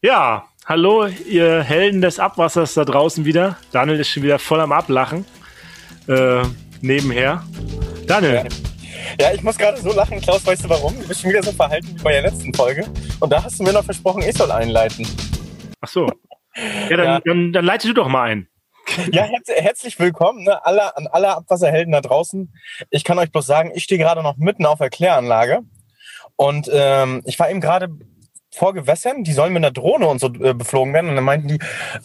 [0.00, 3.58] Ja, hallo, ihr Helden des Abwassers da draußen wieder.
[3.72, 5.24] Daniel ist schon wieder voll am Ablachen.
[6.06, 6.42] Äh,
[6.80, 7.42] nebenher.
[8.06, 8.34] Daniel.
[8.34, 8.44] Ja.
[9.20, 10.96] ja ich muss gerade so lachen, Klaus, weißt du warum?
[11.00, 12.86] Du bist schon wieder so verhalten wie bei der letzten Folge.
[13.18, 15.04] Und da hast du mir noch versprochen, ich soll einleiten.
[15.80, 16.08] Ach so.
[16.88, 17.20] Ja, dann, ja.
[17.24, 18.48] dann, dann leite du doch mal ein.
[19.10, 22.54] Ja, herz herzlich willkommen ne, alle, an alle Abwasserhelden da draußen.
[22.90, 25.62] Ich kann euch bloß sagen, ich stehe gerade noch mitten auf der Kläranlage.
[26.36, 27.88] Und ähm, ich war eben gerade
[28.54, 31.10] vor Gewässern, die sollen mit einer Drohne und so äh, beflogen werden.
[31.10, 31.58] Und dann meinten die,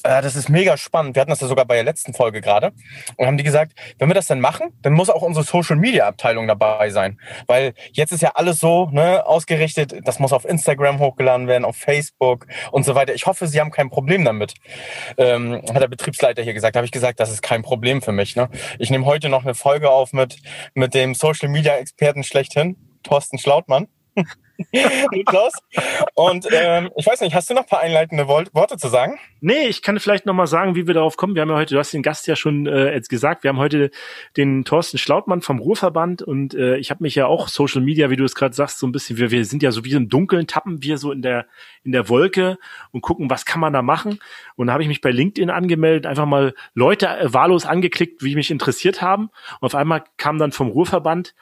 [0.04, 1.16] äh, das ist mega spannend.
[1.16, 2.74] Wir hatten das ja sogar bei der letzten Folge gerade.
[3.16, 6.08] Und haben die gesagt, wenn wir das dann machen, dann muss auch unsere Social Media
[6.08, 7.20] Abteilung dabei sein.
[7.48, 11.78] Weil jetzt ist ja alles so ne, ausgerichtet, das muss auf Instagram hochgeladen werden, auf
[11.78, 13.14] Facebook und so weiter.
[13.14, 14.56] Ich hoffe, Sie haben kein Problem damit.
[15.18, 16.76] Ähm, hat der Betriebsleiter hier gesagt.
[16.76, 18.36] Da habe ich gesagt, das ist kein Problem für mich.
[18.36, 18.50] Ne?
[18.80, 20.38] Ich nehme heute noch eine Folge auf mit,
[20.74, 23.88] mit dem Social Media Experten schlechthin, Thorsten Schlautmann.
[25.26, 25.54] Klaus.
[26.16, 29.20] Und ähm, ich weiß nicht, hast du noch ein paar einleitende Worte zu sagen?
[29.42, 31.36] Nee, ich kann vielleicht noch mal sagen, wie wir darauf kommen.
[31.36, 33.58] Wir haben ja heute, du hast den Gast ja schon äh, jetzt gesagt, wir haben
[33.58, 33.92] heute
[34.38, 38.16] den Thorsten Schlautmann vom Ruhrverband und äh, ich habe mich ja auch Social Media, wie
[38.16, 40.48] du es gerade sagst, so ein bisschen, wir, wir sind ja so wie im Dunkeln,
[40.48, 41.46] tappen wir so in der
[41.84, 42.58] in der Wolke
[42.92, 44.20] und gucken, was kann man da machen.
[44.56, 48.36] Und da habe ich mich bei LinkedIn angemeldet, einfach mal Leute äh, wahllos angeklickt, wie
[48.36, 49.30] mich interessiert haben.
[49.60, 51.36] Und auf einmal kam dann vom Ruhrverband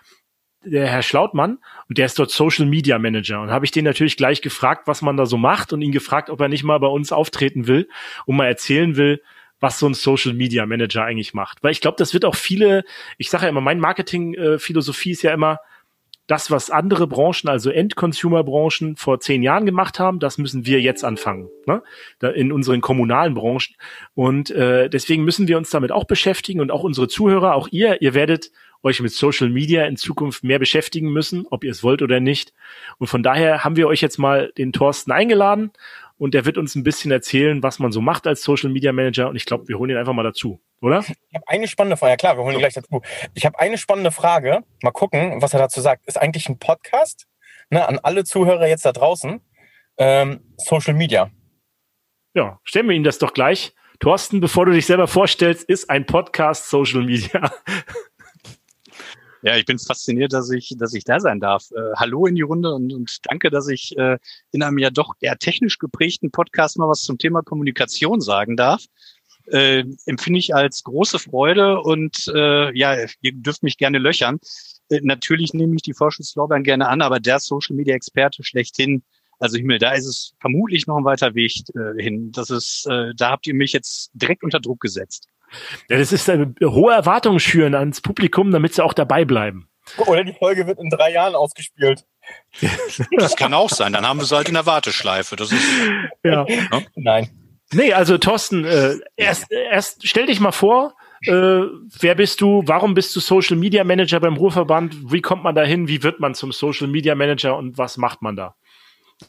[0.64, 1.58] der Herr Schlautmann
[1.90, 3.42] und der ist dort Social Media Manager.
[3.42, 6.30] Und habe ich den natürlich gleich gefragt, was man da so macht und ihn gefragt,
[6.30, 7.88] ob er nicht mal bei uns auftreten will
[8.26, 9.22] und mal erzählen will,
[9.60, 11.64] was so ein Social Media Manager eigentlich macht.
[11.64, 12.84] Weil ich glaube, das wird auch viele,
[13.18, 15.60] ich sage ja immer, mein Marketing-Philosophie ist ja immer,
[16.32, 21.04] das, was andere Branchen, also End-Consumer-Branchen vor zehn Jahren gemacht haben, das müssen wir jetzt
[21.04, 21.84] anfangen, ne?
[22.34, 23.76] in unseren kommunalen Branchen.
[24.14, 28.02] Und äh, deswegen müssen wir uns damit auch beschäftigen und auch unsere Zuhörer, auch ihr,
[28.02, 28.52] ihr werdet
[28.84, 32.54] euch mit Social Media in Zukunft mehr beschäftigen müssen, ob ihr es wollt oder nicht.
[32.98, 35.72] Und von daher haben wir euch jetzt mal den Thorsten eingeladen
[36.18, 39.30] und der wird uns ein bisschen erzählen, was man so macht als Social Media Manager.
[39.30, 41.00] Und ich glaube, wir holen ihn einfach mal dazu, oder?
[41.00, 42.12] Ich habe eine spannende Frage.
[42.12, 43.02] Ja klar, wir holen ihn gleich dazu.
[43.34, 44.64] Ich habe eine spannende Frage.
[44.84, 46.06] Mal gucken, was er dazu sagt.
[46.08, 47.28] Ist eigentlich ein Podcast
[47.70, 49.42] ne, an alle Zuhörer jetzt da draußen
[49.98, 51.32] ähm, Social Media?
[52.34, 53.74] Ja, stellen wir ihm das doch gleich.
[54.00, 57.52] Thorsten, bevor du dich selber vorstellst, ist ein Podcast Social Media.
[59.44, 61.66] Ja, ich bin fasziniert, dass ich, dass ich da sein darf.
[61.72, 64.20] Äh, hallo in die Runde und, und danke, dass ich äh,
[64.52, 68.86] in einem ja doch eher technisch geprägten Podcast mal was zum Thema Kommunikation sagen darf.
[69.48, 74.40] Äh, empfinde ich als große Freude und äh, ja, ihr dürft mich gerne löchern.
[74.90, 79.04] Äh, natürlich nehme ich die Forschungslorbeeren gerne an, aber der Social Media Experte schlechthin,
[79.40, 82.32] also Himmel, da ist es vermutlich noch ein weiter Weg äh, hin.
[82.32, 85.28] Das ist, äh, da habt ihr mich jetzt direkt unter Druck gesetzt.
[85.90, 89.68] Ja, das ist eine hohe Erwartung schüren ans Publikum, damit sie auch dabei bleiben.
[89.98, 92.06] Oder die Folge wird in drei Jahren ausgespielt.
[93.18, 93.94] Das kann auch sein.
[93.94, 95.36] Dann haben wir sie halt in der Warteschleife.
[95.36, 95.64] Das ist
[96.24, 96.44] ja.
[96.44, 96.86] Ne?
[96.96, 97.30] Nein.
[97.74, 100.94] Nee, also Thorsten, äh, erst, erst stell dich mal vor,
[101.26, 102.64] äh, wer bist du?
[102.66, 105.12] Warum bist du Social Media Manager beim Ruhrverband?
[105.12, 105.88] Wie kommt man da hin?
[105.88, 108.56] Wie wird man zum Social Media Manager und was macht man da?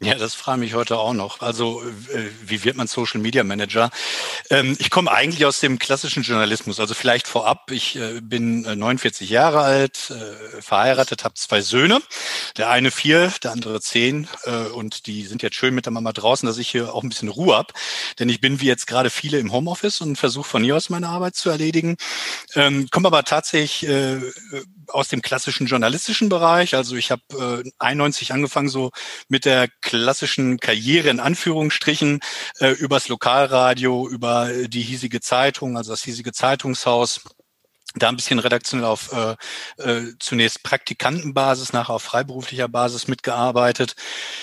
[0.01, 1.41] Ja, das frage mich heute auch noch.
[1.41, 3.91] Also äh, wie wird man Social Media Manager?
[4.51, 6.81] Ähm, ich komme eigentlich aus dem klassischen Journalismus.
[6.81, 10.13] Also vielleicht vorab, ich äh, bin 49 äh, Jahre alt,
[10.61, 12.01] verheiratet, habe zwei Söhne.
[12.57, 14.29] Der eine vier, der andere zehn.
[14.75, 17.29] Und die sind jetzt schön mit der Mama draußen, dass ich hier auch ein bisschen
[17.29, 17.73] Ruhe hab.
[18.19, 21.09] Denn ich bin wie jetzt gerade viele im Homeoffice und versuche von hier aus meine
[21.09, 21.97] Arbeit zu erledigen.
[22.55, 23.89] Ähm, komme aber tatsächlich
[24.93, 26.75] aus dem klassischen journalistischen Bereich.
[26.75, 28.91] Also ich habe äh, 91 angefangen so
[29.29, 32.21] mit der klassischen Karriere in Anführungsstrichen
[32.61, 37.23] äh, übers Lokalradio, über die hiesige Zeitung, also das hiesige Zeitungshaus
[37.95, 39.37] da ein bisschen redaktionell auf äh,
[39.83, 43.95] äh, zunächst Praktikantenbasis, nachher auf freiberuflicher Basis mitgearbeitet.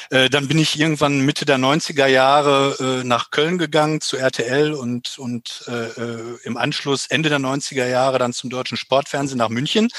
[0.09, 4.73] Äh, dann bin ich irgendwann Mitte der 90er Jahre äh, nach Köln gegangen zu RTL
[4.73, 9.49] und, und äh, äh, im Anschluss Ende der 90er Jahre dann zum deutschen Sportfernsehen nach
[9.49, 9.89] München.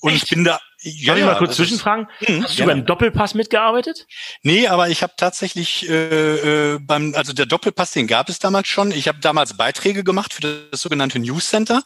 [0.00, 0.24] Und Echt?
[0.24, 2.08] ich bin da ja, Soll ich mal kurz zwischenfragen?
[2.20, 4.06] Ist, hm, Hast du beim Doppelpass mitgearbeitet?
[4.42, 8.68] Nee, aber ich habe tatsächlich äh, äh, beim, also der Doppelpass, den gab es damals
[8.68, 8.90] schon.
[8.90, 10.40] Ich habe damals Beiträge gemacht für
[10.70, 11.82] das sogenannte News Center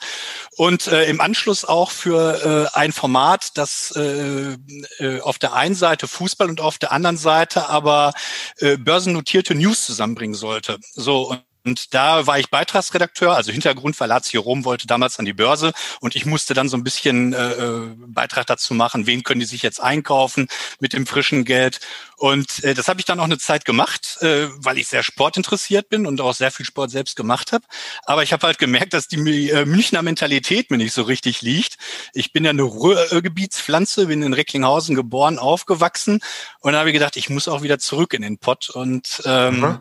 [0.57, 4.57] und äh, im Anschluss auch für äh, ein Format, das äh,
[4.99, 8.13] äh, auf der einen Seite Fußball und auf der anderen Seite aber
[8.59, 10.79] äh, börsennotierte News zusammenbringen sollte.
[10.95, 15.25] So und und da war ich Beitragsredakteur, also Hintergrund war Lazio Rom wollte damals an
[15.25, 19.23] die Börse und ich musste dann so ein bisschen äh, äh, Beitrag dazu machen, wen
[19.23, 21.81] können die sich jetzt einkaufen mit dem frischen Geld.
[22.25, 25.91] Und äh, das habe ich dann auch eine Zeit gemacht, äh, weil ich sehr sportinteressiert
[25.91, 27.67] bin und auch sehr viel Sport selbst gemacht habe.
[28.07, 31.77] Aber ich habe halt gemerkt, dass die äh, Münchner Mentalität mir nicht so richtig liegt.
[32.15, 36.21] Ich bin ja eine Ruhrgebietspflanze, bin in Recklinghausen geboren, aufgewachsen
[36.61, 38.71] und da habe ich gedacht, ich muss auch wieder zurück in den Pott.
[38.71, 39.81] Und ähm, mhm.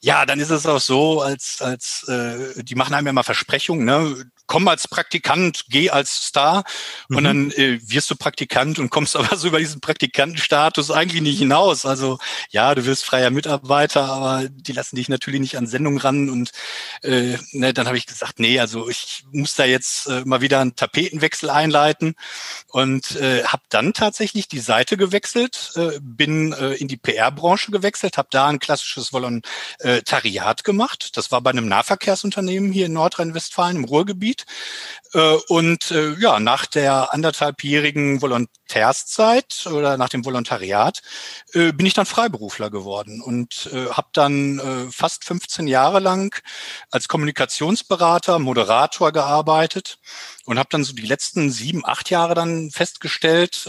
[0.00, 3.84] Ja, dann ist es auch so, als als äh, die machen einem ja mal Versprechungen,
[3.84, 4.28] ne?
[4.46, 6.64] Komm als Praktikant, geh als Star
[7.08, 7.16] mhm.
[7.16, 11.38] und dann äh, wirst du Praktikant und kommst aber so über diesen Praktikantenstatus eigentlich nicht
[11.38, 11.84] hinaus.
[11.84, 12.18] Also
[12.50, 16.50] ja, du wirst freier Mitarbeiter, aber die lassen dich natürlich nicht an Sendungen ran und
[17.02, 20.60] äh, ne, dann habe ich gesagt, nee, also ich muss da jetzt äh, mal wieder
[20.60, 22.14] einen Tapetenwechsel einleiten
[22.68, 28.18] und äh, habe dann tatsächlich die Seite gewechselt, äh, bin äh, in die PR-Branche gewechselt,
[28.18, 31.16] habe da ein klassisches Volontariat gemacht.
[31.16, 34.46] Das war bei einem Nahverkehrsunternehmen hier in Nordrhein-Westfalen im Ruhrgebiet Gebiet.
[35.12, 41.02] Äh, und äh, ja, nach der anderthalbjährigen Volontärszeit oder nach dem Volontariat
[41.52, 46.34] äh, bin ich dann Freiberufler geworden und habe dann fast 15 Jahre lang
[46.90, 49.98] als Kommunikationsberater, Moderator gearbeitet
[50.44, 53.68] und habe dann so die letzten sieben, acht Jahre dann festgestellt,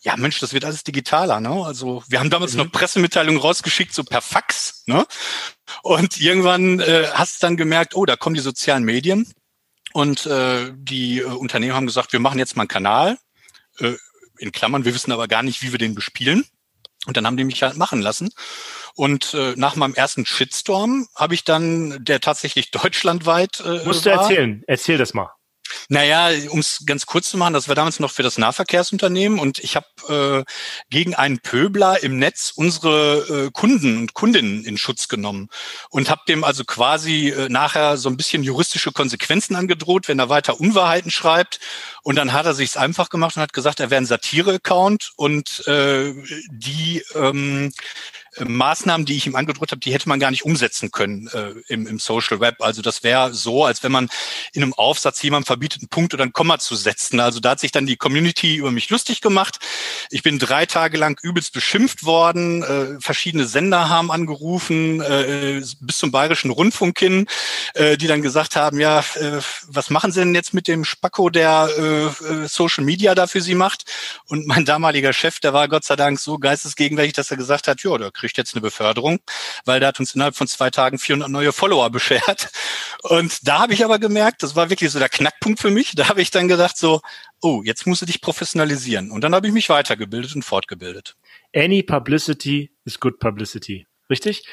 [0.00, 1.64] ja Mensch, das wird alles digitaler, ne?
[1.64, 2.58] Also wir haben damals mhm.
[2.58, 5.06] noch Pressemitteilungen rausgeschickt, so per Fax, ne?
[5.82, 9.32] Und irgendwann äh, hast du dann gemerkt, oh, da kommen die sozialen Medien.
[9.92, 13.18] Und äh, die äh, Unternehmen haben gesagt, wir machen jetzt mal einen Kanal.
[13.78, 13.94] Äh,
[14.38, 16.44] in Klammern, wir wissen aber gar nicht, wie wir den bespielen.
[17.06, 18.30] Und dann haben die mich halt machen lassen.
[18.94, 24.14] Und äh, nach meinem ersten Shitstorm habe ich dann, der tatsächlich deutschlandweit äh, Musst war,
[24.14, 25.30] du erzählen, erzähl das mal.
[25.88, 29.58] Naja, um es ganz kurz zu machen, das war damals noch für das Nahverkehrsunternehmen und
[29.58, 30.52] ich habe äh,
[30.90, 35.48] gegen einen Pöbler im Netz unsere äh, Kunden und Kundinnen in Schutz genommen
[35.90, 40.28] und habe dem also quasi äh, nachher so ein bisschen juristische Konsequenzen angedroht, wenn er
[40.28, 41.60] weiter Unwahrheiten schreibt.
[42.02, 45.66] Und dann hat er sich's einfach gemacht und hat gesagt, er wäre ein Satire-Account und
[45.66, 46.14] äh,
[46.50, 47.72] die ähm,
[48.44, 51.86] Maßnahmen, die ich ihm angedroht habe, die hätte man gar nicht umsetzen können äh, im,
[51.86, 52.56] im Social Web.
[52.60, 54.08] Also das wäre so, als wenn man
[54.52, 57.20] in einem Aufsatz jemandem verbietet, einen Punkt oder ein Komma zu setzen.
[57.20, 59.58] Also da hat sich dann die Community über mich lustig gemacht.
[60.10, 62.62] Ich bin drei Tage lang übelst beschimpft worden.
[62.62, 67.26] Äh, verschiedene Sender haben angerufen, äh, bis zum Bayerischen Rundfunk hin,
[67.74, 71.30] äh, die dann gesagt haben, ja, äh, was machen Sie denn jetzt mit dem Spacko,
[71.30, 73.84] der äh, äh Social Media da für Sie macht?
[74.26, 77.82] Und mein damaliger Chef, der war Gott sei Dank so geistesgegenwärtig, dass er gesagt hat,
[77.82, 79.20] ja, da kriegt jetzt eine Beförderung,
[79.64, 82.50] weil der hat uns innerhalb von zwei Tagen 400 neue Follower beschert.
[83.02, 85.94] Und da habe ich aber gemerkt, das war wirklich so der Knackpunkt für mich.
[85.94, 87.00] Da habe ich dann gedacht so,
[87.40, 89.10] oh, jetzt musst du dich professionalisieren.
[89.10, 91.16] Und dann habe ich mich weitergebildet und fortgebildet.
[91.54, 93.86] Any publicity is good publicity.
[94.10, 94.44] Richtig?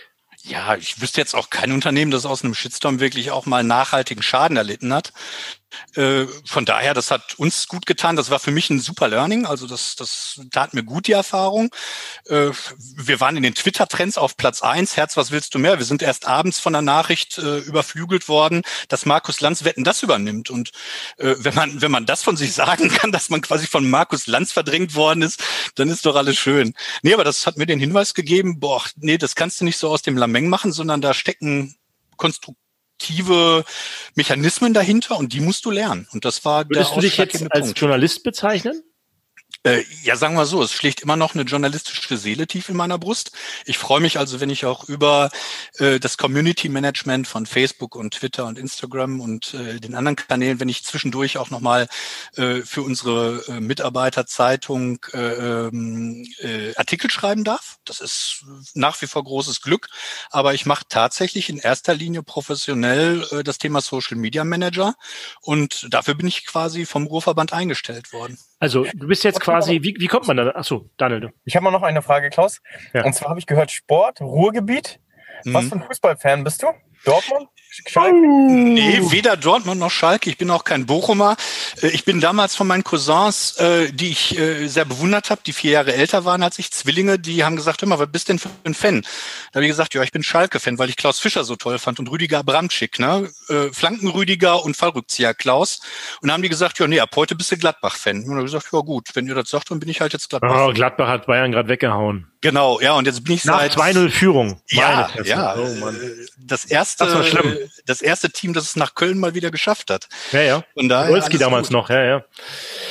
[0.43, 4.21] Ja, ich wüsste jetzt auch kein Unternehmen, das aus einem Shitstorm wirklich auch mal nachhaltigen
[4.21, 5.11] Schaden erlitten hat.
[5.95, 8.15] Äh, von daher, das hat uns gut getan.
[8.15, 9.45] Das war für mich ein super Learning.
[9.45, 11.69] Also das, das tat mir gut, die Erfahrung.
[12.25, 12.51] Äh,
[12.97, 14.97] wir waren in den Twitter-Trends auf Platz eins.
[14.97, 15.77] Herz, was willst du mehr?
[15.77, 20.03] Wir sind erst abends von der Nachricht äh, überflügelt worden, dass Markus Lanz Wetten das
[20.03, 20.49] übernimmt.
[20.49, 20.71] Und
[21.17, 24.51] wenn man, wenn man das von sich sagen kann, dass man quasi von Markus Lanz
[24.51, 25.41] verdrängt worden ist,
[25.75, 26.73] dann ist doch alles schön.
[27.01, 29.89] Nee, aber das hat mir den Hinweis gegeben, boah, nee, das kannst du nicht so
[29.89, 31.75] aus dem Lameng machen, sondern da stecken
[32.17, 32.64] Konstruktionen
[32.95, 33.63] aktive
[34.15, 36.07] Mechanismen dahinter und die musst du lernen.
[36.11, 37.79] Und das war Würdest der du dich jetzt als Punkt.
[37.79, 38.81] Journalist bezeichnen?
[39.65, 42.99] Äh, ja, sagen wir so, es schlägt immer noch eine journalistische Seele tief in meiner
[42.99, 43.31] Brust.
[43.65, 45.31] Ich freue mich also, wenn ich auch über
[45.79, 50.59] äh, das Community Management von Facebook und Twitter und Instagram und äh, den anderen Kanälen,
[50.59, 51.87] wenn ich zwischendurch auch nochmal
[52.35, 57.77] äh, für unsere äh, Mitarbeiterzeitung äh, ähm, äh, Artikel schreiben darf.
[57.85, 58.45] Das ist
[58.75, 59.87] nach wie vor großes Glück.
[60.29, 64.93] Aber ich mache tatsächlich in erster Linie professionell äh, das Thema Social Media Manager
[65.41, 68.37] und dafür bin ich quasi vom Ruhrverband eingestellt worden.
[68.65, 70.49] Also du bist jetzt quasi, wie, wie kommt man da?
[70.49, 71.19] Achso, Daniel.
[71.19, 71.29] Du.
[71.43, 72.63] Ich habe mal noch eine Frage, Klaus.
[72.95, 73.05] Ja.
[73.05, 74.99] Und zwar habe ich gehört, Sport, Ruhrgebiet.
[75.43, 75.53] Mhm.
[75.53, 76.67] Was für ein Fußballfan bist du?
[77.05, 77.47] Dortmund?
[77.87, 78.15] Schalke?
[78.15, 80.29] Nee, weder Dortmund noch Schalke.
[80.29, 81.35] Ich bin auch kein Bochumer.
[81.81, 85.53] Äh, ich bin damals von meinen Cousins, äh, die ich äh, sehr bewundert habe, die
[85.53, 88.39] vier Jahre älter waren als ich, Zwillinge, die haben gesagt, hör mal, was bist denn
[88.39, 89.01] für ein Fan?
[89.51, 91.99] Da habe ich gesagt, ja, ich bin Schalke-Fan, weil ich Klaus Fischer so toll fand
[91.99, 93.29] und Rüdiger Bramczyk, ne?
[93.71, 95.81] Flankenrüdiger und Fallrückzieher Klaus.
[96.21, 98.17] Und dann haben die gesagt, ja, nee, ab heute bist du Gladbach-Fan.
[98.17, 100.13] Und dann habe ich gesagt, ja gut, wenn ihr das sagt, dann bin ich halt
[100.13, 100.67] jetzt Gladbach.
[100.67, 102.27] Oh, Gladbach hat Bayern gerade weggehauen.
[102.41, 104.61] Genau, ja, und jetzt bin ich Nach seit 2-0 Führung.
[104.69, 105.55] Ja, ja.
[105.57, 105.91] Oh,
[106.37, 110.07] das erste, das, das erste Team, das es nach Köln mal wieder geschafft hat.
[110.31, 110.63] Ja, ja.
[110.73, 111.73] Und da Wolski damals gut.
[111.73, 112.25] noch, ja, ja.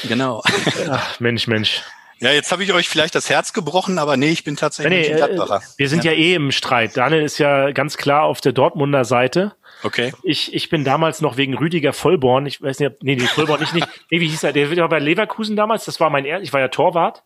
[0.08, 0.42] Genau.
[0.90, 1.82] Ach, Mensch, Mensch.
[2.20, 5.10] Ja, jetzt habe ich euch vielleicht das Herz gebrochen, aber nee, ich bin tatsächlich nee,
[5.10, 5.56] ein Gladbacher.
[5.56, 6.12] Äh, wir sind ja.
[6.12, 6.96] ja eh im Streit.
[6.96, 9.54] Daniel ist ja ganz klar auf der Dortmunder Seite.
[9.82, 10.12] Okay.
[10.22, 13.74] Ich, ich bin damals noch wegen Rüdiger Vollborn, ich weiß nicht, nee, nee, Vollborn nicht,
[13.74, 16.60] nicht, nee, wie hieß er, der war bei Leverkusen damals, das war mein, ich war
[16.60, 17.22] ja Torwart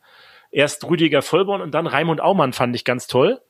[0.51, 3.41] erst Rüdiger Vollborn und dann Raimund Aumann fand ich ganz toll.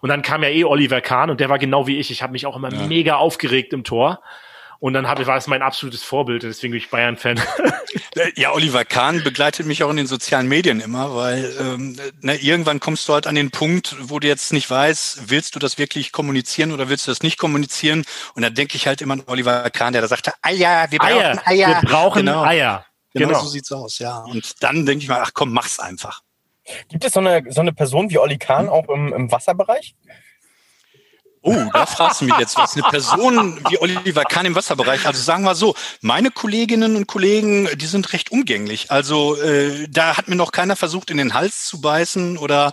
[0.00, 2.10] Und dann kam ja eh Oliver Kahn und der war genau wie ich.
[2.10, 2.86] Ich habe mich auch immer ja.
[2.86, 4.20] mega aufgeregt im Tor.
[4.80, 7.40] Und dann habe, war es mein absolutes Vorbild, deswegen bin ich Bayern-Fan.
[8.16, 12.34] Äh, ja, Oliver Kahn begleitet mich auch in den sozialen Medien immer, weil ähm, na,
[12.34, 15.78] irgendwann kommst du halt an den Punkt, wo du jetzt nicht weißt, willst du das
[15.78, 18.04] wirklich kommunizieren oder willst du das nicht kommunizieren?
[18.34, 21.12] Und da denke ich halt immer an Oliver Kahn, der da sagte, Eier, wir brauchen
[21.14, 21.42] Eier.
[21.46, 21.82] Eier.
[21.82, 22.44] Wir brauchen genau.
[22.44, 22.86] Eier.
[23.14, 24.18] Genau, genau so sieht's aus, ja.
[24.18, 26.20] Und dann denke ich mal, ach komm, mach's einfach.
[26.88, 29.94] Gibt es so eine, so eine Person wie Olli Kahn auch im, im Wasserbereich?
[31.42, 32.74] Oh, da fragst du mich jetzt was.
[32.74, 35.06] Eine Person wie Oliver Kahn im Wasserbereich.
[35.06, 38.90] Also sagen wir so, meine Kolleginnen und Kollegen, die sind recht umgänglich.
[38.90, 42.72] Also äh, da hat mir noch keiner versucht, in den Hals zu beißen oder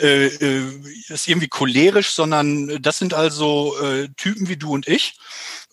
[0.00, 0.62] äh, äh,
[1.08, 5.18] ist irgendwie cholerisch, sondern das sind also äh, Typen wie du und ich.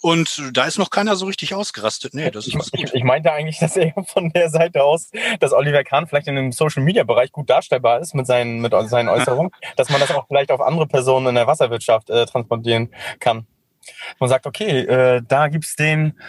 [0.03, 2.13] Und da ist noch keiner so richtig ausgerastet.
[2.13, 5.53] Nee, das ist ich, ich, ich meinte eigentlich, dass er von der Seite aus, dass
[5.53, 9.07] Oliver Kahn vielleicht in dem Social Media Bereich gut darstellbar ist mit seinen, mit seinen
[9.17, 12.89] Äußerungen, dass man das auch vielleicht auf andere Personen in der Wasserwirtschaft äh, transportieren
[13.21, 13.47] kann.
[14.19, 16.19] Man sagt, okay, äh, da gibt's den,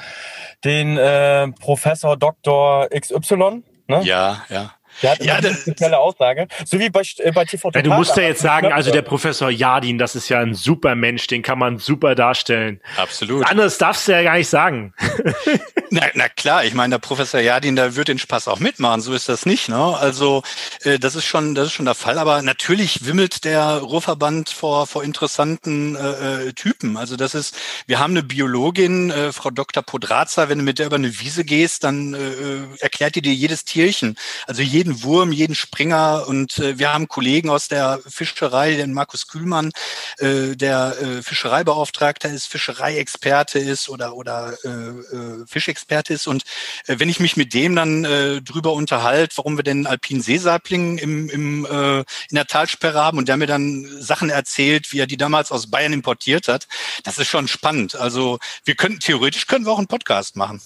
[0.63, 2.89] den äh, Professor Dr.
[2.91, 3.65] XY.
[3.89, 4.03] Ne?
[4.05, 4.71] Ja, ja.
[5.03, 6.49] Der hat ja, eine spezielle Aussage.
[6.65, 7.83] So wie bei, äh, bei TV Total.
[7.83, 10.95] Ja, du musst ja jetzt sagen, also der Professor Jadin, das ist ja ein super
[10.95, 12.81] Mensch, den kann man super darstellen.
[12.97, 13.47] Absolut.
[13.47, 14.95] Anderes darfst du ja gar nicht sagen.
[15.91, 19.13] na, na klar, ich meine, der Professor Jadin, der wird den Spaß auch mitmachen, so
[19.15, 19.69] ist das nicht.
[19.69, 19.77] Ne?
[19.77, 20.43] Also
[20.83, 22.19] äh, das ist schon, das ist schon der Fall.
[22.19, 26.97] Aber natürlich wimmelt der Ruhrverband vor, vor interessanten äh, äh, Typen.
[26.97, 29.83] Also das ist, wir haben eine Biologin, äh, Frau Dr.
[29.83, 33.33] Podraza, wenn du mit der über eine Wiese gehst, dann äh, äh erklärt die dir
[33.33, 34.17] jedes Tierchen.
[34.47, 36.25] Also jede jeden Wurm, jeden Springer.
[36.29, 39.71] Und äh, wir haben Kollegen aus der Fischerei, den Markus Kühlmann,
[40.19, 46.27] äh, der äh, Fischereibeauftragter ist, Fischereiexperte ist oder, oder äh, äh, Fischexperte ist.
[46.27, 46.43] Und
[46.87, 50.99] äh, wenn ich mich mit dem dann äh, drüber unterhalte, warum wir denn alpinen Seesaibling
[50.99, 55.07] im, im, äh, in der Talsperre haben und der mir dann Sachen erzählt, wie er
[55.07, 56.69] die damals aus Bayern importiert hat,
[57.05, 57.95] das ist schon spannend.
[57.97, 60.61] Also wir könnten theoretisch können wir auch einen Podcast machen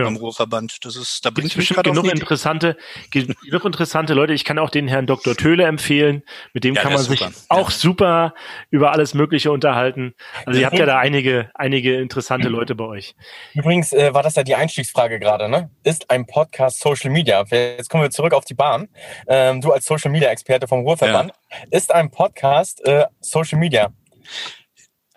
[0.00, 0.04] ja.
[0.06, 0.84] beim Ruhrverband.
[0.84, 2.76] Das ist, da bringt bestimmt genug interessante,
[3.10, 4.32] genug interessante Leute.
[4.32, 5.36] Ich kann auch den Herrn Dr.
[5.36, 6.22] Töhle empfehlen.
[6.52, 7.32] Mit dem ja, kann man sich super.
[7.48, 7.76] auch ja.
[7.76, 8.34] super
[8.70, 10.14] über alles Mögliche unterhalten.
[10.46, 13.14] Also ihr habt ja da einige, einige interessante Leute bei euch.
[13.54, 15.70] Übrigens äh, war das ja die Einstiegsfrage gerade, ne?
[15.82, 17.44] Ist ein Podcast Social Media?
[17.50, 18.88] Jetzt kommen wir zurück auf die Bahn.
[19.28, 21.32] Ähm, du als Social Media Experte vom Ruhrverband.
[21.70, 23.92] Ist ein Podcast äh, Social Media?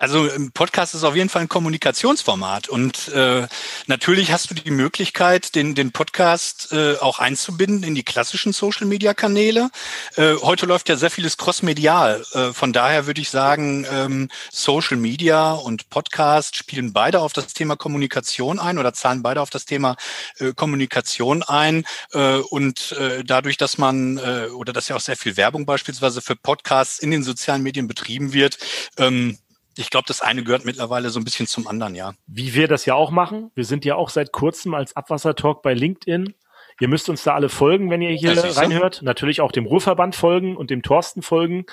[0.03, 3.47] Also ein Podcast ist auf jeden Fall ein Kommunikationsformat und äh,
[3.87, 9.69] natürlich hast du die Möglichkeit, den, den Podcast äh, auch einzubinden in die klassischen Social-Media-Kanäle.
[10.17, 12.21] Äh, heute läuft ja sehr vieles crossmedial.
[12.33, 17.53] Äh, von daher würde ich sagen, ähm, Social Media und Podcast spielen beide auf das
[17.53, 19.95] Thema Kommunikation ein oder zahlen beide auf das Thema
[20.37, 21.85] äh, Kommunikation ein.
[22.11, 26.21] Äh, und äh, dadurch, dass man äh, oder dass ja auch sehr viel Werbung beispielsweise
[26.21, 28.57] für Podcasts in den sozialen Medien betrieben wird,
[28.97, 29.37] ähm,
[29.77, 32.13] ich glaube, das eine gehört mittlerweile so ein bisschen zum anderen, ja.
[32.27, 33.51] Wie wir das ja auch machen.
[33.55, 36.33] Wir sind ja auch seit kurzem als Abwassertalk bei LinkedIn.
[36.79, 39.01] Ihr müsst uns da alle folgen, wenn ihr hier reinhört.
[39.03, 41.65] Natürlich auch dem Ruhrverband folgen und dem Thorsten folgen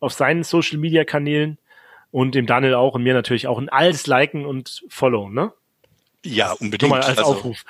[0.00, 1.58] auf seinen Social Media Kanälen
[2.10, 3.56] und dem Daniel auch und mir natürlich auch.
[3.56, 5.52] Und alles liken und followen, ne?
[6.24, 6.90] Ja, unbedingt.
[6.90, 7.64] Nur mal als also, Aufruf.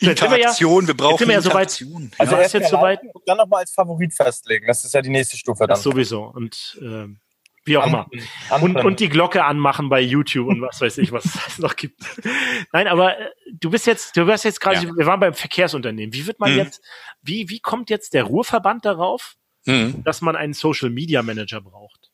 [0.00, 1.84] Interaktion, wir, ja, wir brauchen jetzt sind wir ja soweit.
[2.18, 3.00] Also ja, erst jetzt soweit.
[3.00, 4.66] Und dann nochmal als Favorit festlegen.
[4.66, 5.68] Das ist ja die nächste Stufe dann.
[5.68, 6.24] Das sowieso.
[6.24, 7.20] Und ähm,
[7.64, 8.08] wie auch immer.
[8.60, 12.00] Und, und die Glocke anmachen bei YouTube und was weiß ich, was es noch gibt.
[12.72, 14.96] Nein, aber äh, du bist jetzt, du warst jetzt gerade, ja.
[14.96, 16.12] wir waren beim Verkehrsunternehmen.
[16.12, 16.58] Wie wird man mhm.
[16.58, 16.82] jetzt,
[17.22, 20.02] wie, wie kommt jetzt der Ruhrverband darauf, mhm.
[20.04, 22.10] dass man einen Social Media Manager braucht?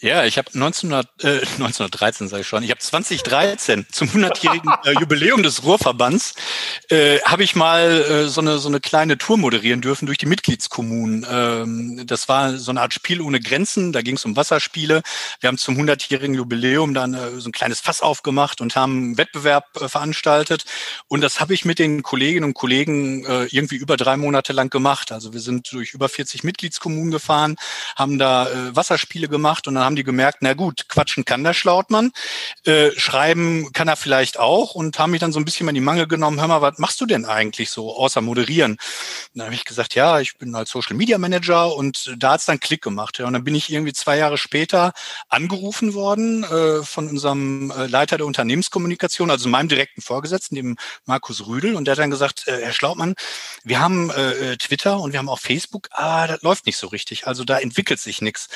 [0.00, 4.92] Ja, ich habe 1900, äh, 1913 sage ich schon, ich habe 2013 zum 100-jährigen äh,
[4.92, 6.34] Jubiläum des Ruhrverbands
[6.88, 10.26] äh, habe ich mal äh, so eine so eine kleine Tour moderieren dürfen durch die
[10.26, 11.26] Mitgliedskommunen.
[11.28, 15.02] Ähm, das war so eine Art Spiel ohne Grenzen, da ging es um Wasserspiele.
[15.40, 19.18] Wir haben zum 100-jährigen Jubiläum dann äh, so ein kleines Fass aufgemacht und haben einen
[19.18, 20.64] Wettbewerb äh, veranstaltet
[21.08, 24.70] und das habe ich mit den Kolleginnen und Kollegen äh, irgendwie über drei Monate lang
[24.70, 25.10] gemacht.
[25.10, 27.56] Also wir sind durch über 40 Mitgliedskommunen gefahren,
[27.96, 31.54] haben da äh, Wasserspiele gemacht und dann haben die gemerkt, na gut, quatschen kann der
[31.54, 32.12] Schlautmann,
[32.64, 35.76] äh, schreiben kann er vielleicht auch und haben mich dann so ein bisschen mal in
[35.76, 38.72] die Mangel genommen, hör mal, was machst du denn eigentlich so, außer moderieren?
[38.72, 38.78] Und
[39.34, 42.60] dann habe ich gesagt, ja, ich bin als Social Media Manager und da hat's dann
[42.60, 43.18] Klick gemacht.
[43.18, 43.26] Ja.
[43.26, 44.92] Und dann bin ich irgendwie zwei Jahre später
[45.28, 50.76] angerufen worden äh, von unserem äh, Leiter der Unternehmenskommunikation, also meinem direkten Vorgesetzten, dem
[51.06, 53.14] Markus Rüdel, und der hat dann gesagt, äh, Herr Schlautmann,
[53.64, 57.26] wir haben äh, Twitter und wir haben auch Facebook, ah, das läuft nicht so richtig.
[57.26, 58.48] Also da entwickelt sich nichts.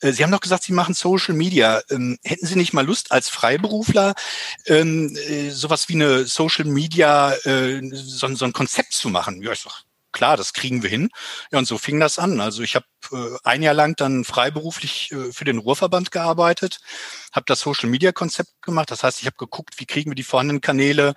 [0.00, 1.82] Äh, Sie haben doch gesagt, Sie machen Social Media.
[1.90, 4.14] Ähm, hätten Sie nicht mal Lust als Freiberufler
[4.66, 9.42] ähm, äh, sowas wie eine Social Media, äh, so, so ein Konzept zu machen?
[9.42, 11.10] Ja, ich sag, klar, das kriegen wir hin.
[11.52, 12.40] Ja, und so fing das an.
[12.40, 16.80] Also ich habe äh, ein Jahr lang dann freiberuflich äh, für den Ruhrverband gearbeitet,
[17.32, 18.90] habe das Social-Media-Konzept gemacht.
[18.90, 21.12] Das heißt, ich habe geguckt, wie kriegen wir die vorhandenen Kanäle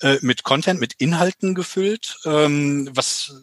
[0.00, 3.34] äh, mit Content, mit Inhalten gefüllt, ähm, was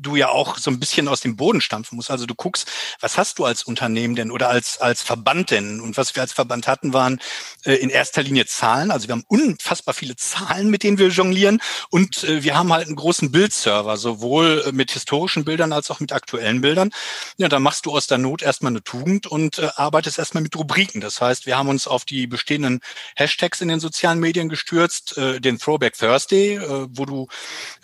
[0.00, 2.10] du ja auch so ein bisschen aus dem Boden stampfen musst.
[2.10, 2.66] Also du guckst,
[3.00, 5.80] was hast du als Unternehmen denn oder als, als Verband denn?
[5.80, 7.20] Und was wir als Verband hatten, waren
[7.64, 8.90] äh, in erster Linie Zahlen.
[8.90, 11.60] Also wir haben unfassbar viele Zahlen, mit denen wir jonglieren.
[11.90, 16.00] Und äh, wir haben halt einen großen Bildserver, sowohl äh, mit historischen Bildern als auch
[16.00, 16.90] mit aktuellen Bildern.
[17.36, 20.56] Ja, da machst du aus der Not erstmal eine Tugend und äh, arbeitest erstmal mit
[20.56, 21.00] Rubriken.
[21.00, 22.80] Das heißt, wir haben uns auf die bestehenden
[23.16, 27.28] Hashtags in den sozialen Medien gestürzt, äh, den Throwback Thursday, äh, wo du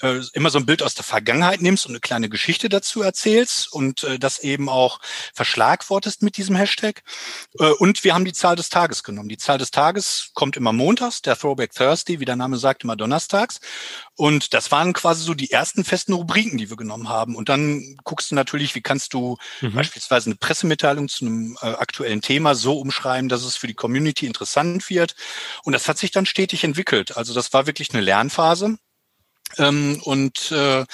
[0.03, 3.73] äh, immer so ein Bild aus der Vergangenheit nimmst und eine kleine Geschichte dazu erzählst
[3.73, 5.01] und äh, das eben auch
[5.35, 7.03] verschlagwortest mit diesem Hashtag.
[7.59, 9.29] Äh, und wir haben die Zahl des Tages genommen.
[9.29, 12.95] Die Zahl des Tages kommt immer montags, der Throwback Thursday, wie der Name sagt, immer
[12.95, 13.59] donnerstags.
[14.15, 17.35] Und das waren quasi so die ersten festen Rubriken, die wir genommen haben.
[17.35, 19.73] Und dann guckst du natürlich, wie kannst du mhm.
[19.73, 24.27] beispielsweise eine Pressemitteilung zu einem äh, aktuellen Thema so umschreiben, dass es für die Community
[24.27, 25.17] interessant wird.
[25.65, 27.17] Und das hat sich dann stetig entwickelt.
[27.17, 28.79] Also das war wirklich eine Lernphase.
[29.59, 30.85] Ähm, und äh,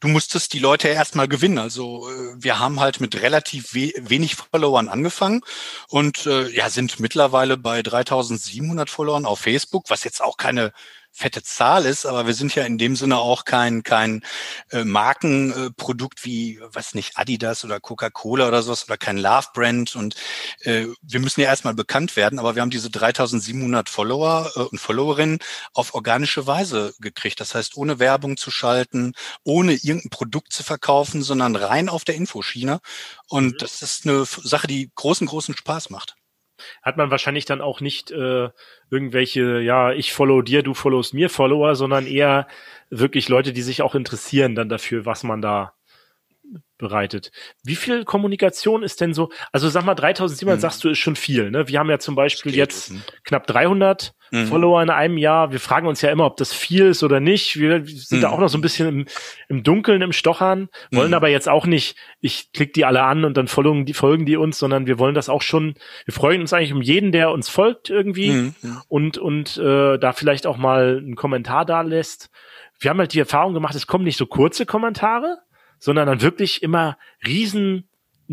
[0.00, 1.58] du musstest die Leute erstmal gewinnen.
[1.58, 5.42] Also äh, wir haben halt mit relativ we wenig Followern angefangen
[5.88, 10.72] und äh, ja sind mittlerweile bei 3700 Followern auf Facebook, was jetzt auch keine
[11.12, 14.22] fette Zahl ist, aber wir sind ja in dem Sinne auch kein kein
[14.70, 20.16] äh, Markenprodukt wie was nicht Adidas oder Coca-Cola oder sowas oder kein Love Brand und
[20.60, 24.78] äh, wir müssen ja erstmal bekannt werden, aber wir haben diese 3700 Follower äh, und
[24.78, 25.38] Followerinnen
[25.74, 27.40] auf organische Weise gekriegt.
[27.40, 29.12] Das heißt, ohne Werbung zu schalten,
[29.44, 32.80] ohne irgendein Produkt zu verkaufen, sondern rein auf der Infoschiene
[33.28, 33.58] und mhm.
[33.58, 36.16] das ist eine Sache, die großen großen Spaß macht
[36.82, 38.48] hat man wahrscheinlich dann auch nicht äh,
[38.90, 42.46] irgendwelche, ja, ich follow dir, du followst mir Follower, sondern eher
[42.90, 45.74] wirklich Leute, die sich auch interessieren dann dafür, was man da
[46.82, 47.32] bereitet.
[47.64, 49.30] Wie viel Kommunikation ist denn so?
[49.52, 50.60] Also sag mal, 3700 hm.
[50.60, 51.50] sagst du ist schon viel.
[51.50, 51.68] Ne?
[51.68, 53.04] Wir haben ja zum Beispiel jetzt wissen.
[53.24, 54.46] knapp 300 hm.
[54.46, 55.52] Follower in einem Jahr.
[55.52, 57.58] Wir fragen uns ja immer, ob das viel ist oder nicht.
[57.58, 58.20] Wir sind hm.
[58.22, 59.06] da auch noch so ein bisschen im,
[59.48, 61.14] im Dunkeln, im Stochern, wollen hm.
[61.14, 64.36] aber jetzt auch nicht, ich klick die alle an und dann folgen die, folgen die
[64.36, 65.74] uns, sondern wir wollen das auch schon,
[66.04, 68.54] wir freuen uns eigentlich um jeden, der uns folgt irgendwie hm,
[68.88, 72.30] und, und äh, da vielleicht auch mal einen Kommentar da lässt.
[72.78, 75.38] Wir haben halt die Erfahrung gemacht, es kommen nicht so kurze Kommentare,
[75.82, 77.88] sondern dann wirklich immer riesen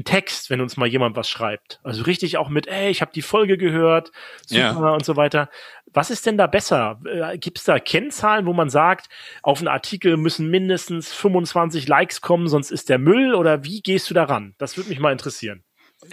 [0.05, 1.79] Text, wenn uns mal jemand was schreibt.
[1.83, 4.11] Also richtig auch mit, ey, ich habe die Folge gehört,
[4.45, 4.93] super ja.
[4.93, 5.49] und so weiter.
[5.91, 7.01] Was ist denn da besser?
[7.05, 9.09] Äh, Gibt es da Kennzahlen, wo man sagt,
[9.41, 13.33] auf einen Artikel müssen mindestens 25 Likes kommen, sonst ist der Müll?
[13.33, 14.53] Oder wie gehst du daran?
[14.59, 15.63] Das würde mich mal interessieren.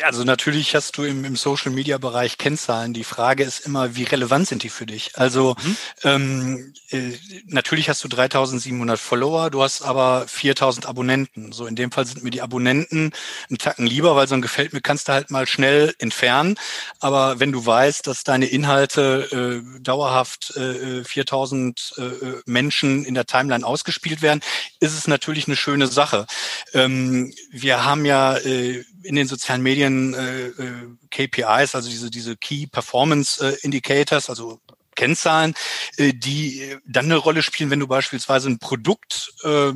[0.02, 2.92] Also natürlich hast du im, im Social Media Bereich Kennzahlen.
[2.92, 5.12] Die Frage ist immer, wie relevant sind die für dich?
[5.14, 5.76] Also mhm.
[6.04, 7.12] ähm, äh,
[7.46, 11.52] natürlich hast du 3700 Follower, du hast aber 4000 Abonnenten.
[11.52, 13.12] So in dem Fall sind mir die Abonnenten
[13.48, 16.56] einen Tacken lieber, weil so ein gefällt mir kannst du halt mal schnell entfernen.
[17.00, 23.14] Aber wenn du weißt, dass deine Inhalte äh, dauerhaft äh, 4000 äh, äh, Menschen in
[23.14, 24.40] der Timeline ausgespielt werden,
[24.80, 26.26] ist es natürlich eine schöne Sache.
[26.74, 32.36] Ähm, wir haben ja äh, in den sozialen Medien äh, äh KPIs, also diese, diese
[32.36, 34.60] Key Performance äh, Indicators, also
[34.96, 35.54] Kennzahlen,
[35.98, 39.74] äh, die äh, dann eine Rolle spielen, wenn du beispielsweise ein Produkt äh, äh,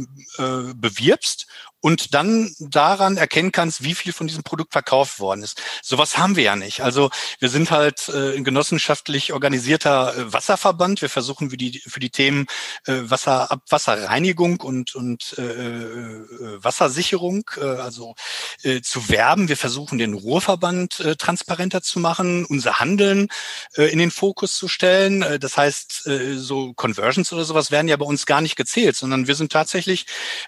[0.75, 1.46] bewirbst
[1.81, 5.61] und dann daran erkennen kannst, wie viel von diesem Produkt verkauft worden ist.
[5.83, 6.83] Sowas haben wir ja nicht.
[6.83, 11.03] Also wir sind halt äh, ein genossenschaftlich organisierter äh, Wasserverband.
[11.03, 12.47] Wir versuchen für die, für die Themen
[12.87, 18.14] äh, Wasser, Abwasserreinigung und, und äh, äh, Wassersicherung äh, also
[18.62, 19.49] äh, zu werben.
[19.49, 23.29] Wir versuchen den Ruhrverband äh, transparenter zu machen, unser Handeln
[23.77, 25.23] äh, in den Fokus zu stellen.
[25.23, 28.97] Äh, das heißt, äh, so Conversions oder sowas werden ja bei uns gar nicht gezählt,
[28.97, 30.07] sondern wir sind tatsächlich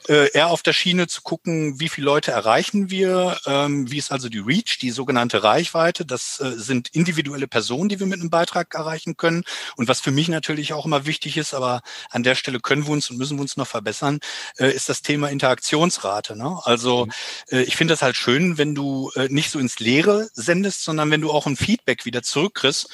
[0.09, 4.13] äh, eher auf der Schiene zu gucken, wie viele Leute erreichen wir, ähm, wie ist
[4.13, 6.05] also die Reach, die sogenannte Reichweite.
[6.05, 9.45] Das äh, sind individuelle Personen, die wir mit einem Beitrag erreichen können.
[9.77, 12.93] Und was für mich natürlich auch immer wichtig ist, aber an der Stelle können wir
[12.93, 14.21] uns und müssen wir uns noch verbessern,
[14.59, 16.37] äh, ist das Thema Interaktionsrate.
[16.37, 16.59] Ne?
[16.65, 17.13] Also mhm.
[17.51, 21.11] äh, ich finde das halt schön, wenn du äh, nicht so ins Leere sendest, sondern
[21.11, 22.89] wenn du auch ein Feedback wieder zurückkriegst.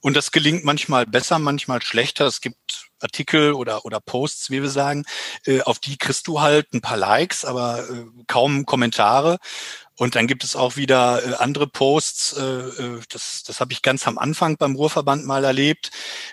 [0.00, 2.26] Und das gelingt manchmal besser, manchmal schlechter.
[2.26, 5.04] Es gibt Artikel oder, oder Posts, wie wir sagen,
[5.46, 9.38] äh, auf die kriegst du halt ein paar Likes, aber äh, kaum Kommentare.
[9.94, 13.82] Und dann gibt es auch wieder äh, andere Posts, äh, äh das, das habe ich
[13.82, 15.90] ganz am Anfang beim Ruhrverband mal erlebt.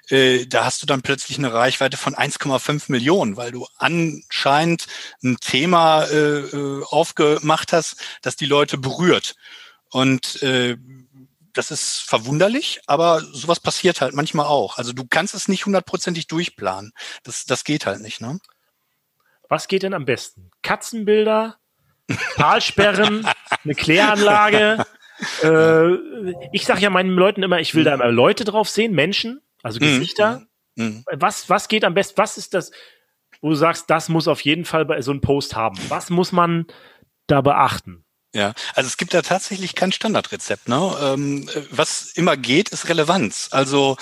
[0.07, 4.87] Äh, da hast du dann plötzlich eine Reichweite von 1,5 Millionen, weil du anscheinend
[5.23, 9.35] ein Thema äh, äh, aufgemacht hast, das die Leute berührt.
[9.91, 10.77] Und äh,
[11.59, 14.77] das ist verwunderlich, aber sowas passiert halt manchmal auch.
[14.77, 16.93] Also du kannst es nicht hundertprozentig durchplanen.
[17.23, 18.39] Das, das geht halt nicht, ne?
[19.49, 20.51] Was geht denn am besten?
[20.63, 21.57] Katzenbilder,
[22.35, 23.27] Talsperren,
[23.65, 24.85] eine Kläranlage.
[25.43, 25.95] Äh,
[26.53, 29.79] ich sage ja meinen Leuten immer, ich will da immer Leute drauf sehen, Menschen, also
[29.79, 30.47] Gesichter.
[30.75, 30.85] Mhm.
[30.85, 31.03] Mhm.
[31.11, 32.17] Was, was geht am besten?
[32.17, 32.71] Was ist das,
[33.41, 35.77] wo du sagst, das muss auf jeden Fall bei so einem Post haben?
[35.89, 36.67] Was muss man
[37.27, 38.05] da beachten?
[38.33, 40.67] Ja, also es gibt da tatsächlich kein Standardrezept.
[40.67, 40.95] Ne?
[41.01, 43.49] Ähm, was immer geht, ist Relevanz.
[43.51, 43.97] Also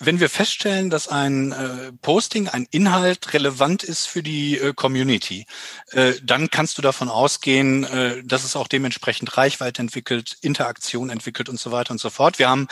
[0.00, 5.46] wenn wir feststellen, dass ein äh, Posting, ein Inhalt relevant ist für die äh, Community,
[5.92, 7.86] äh, dann kannst du davon ausgehen,
[8.24, 12.38] dass es auch dementsprechend Reichweite entwickelt, Interaktion entwickelt und so weiter und so fort.
[12.38, 12.66] Wir haben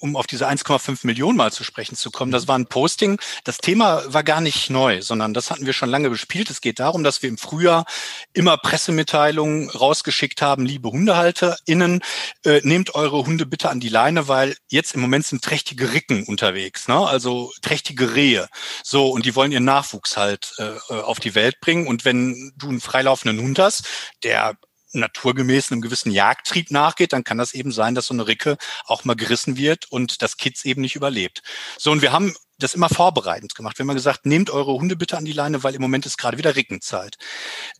[0.00, 3.20] um auf diese 1,5 Millionen mal zu sprechen zu kommen, das war ein Posting.
[3.44, 6.50] Das Thema war gar nicht neu, sondern das hatten wir schon lange bespielt.
[6.50, 7.84] Es geht darum, dass wir im Frühjahr
[8.32, 12.00] immer Pressemitteilungen rausgeschickt haben, liebe HundehalterInnen,
[12.44, 16.24] äh, nehmt eure Hunde bitte an die Leine, weil jetzt im Moment sind trächtige Ricken
[16.24, 17.06] unterwegs, ne?
[17.06, 18.48] also trächtige Rehe.
[18.82, 21.86] So, und die wollen ihren Nachwuchs halt äh, äh auf die Welt bringen.
[21.86, 23.86] Und wenn du einen freilaufenden Hund hast,
[24.22, 24.56] der
[24.92, 29.04] naturgemäß einem gewissen Jagdtrieb nachgeht, dann kann das eben sein, dass so eine Ricke auch
[29.04, 31.42] mal gerissen wird und das Kids eben nicht überlebt.
[31.78, 33.78] So, und wir haben das immer vorbereitend gemacht.
[33.78, 36.38] Wir haben gesagt, nehmt eure Hunde bitte an die Leine, weil im Moment ist gerade
[36.38, 37.16] wieder Rickenzeit.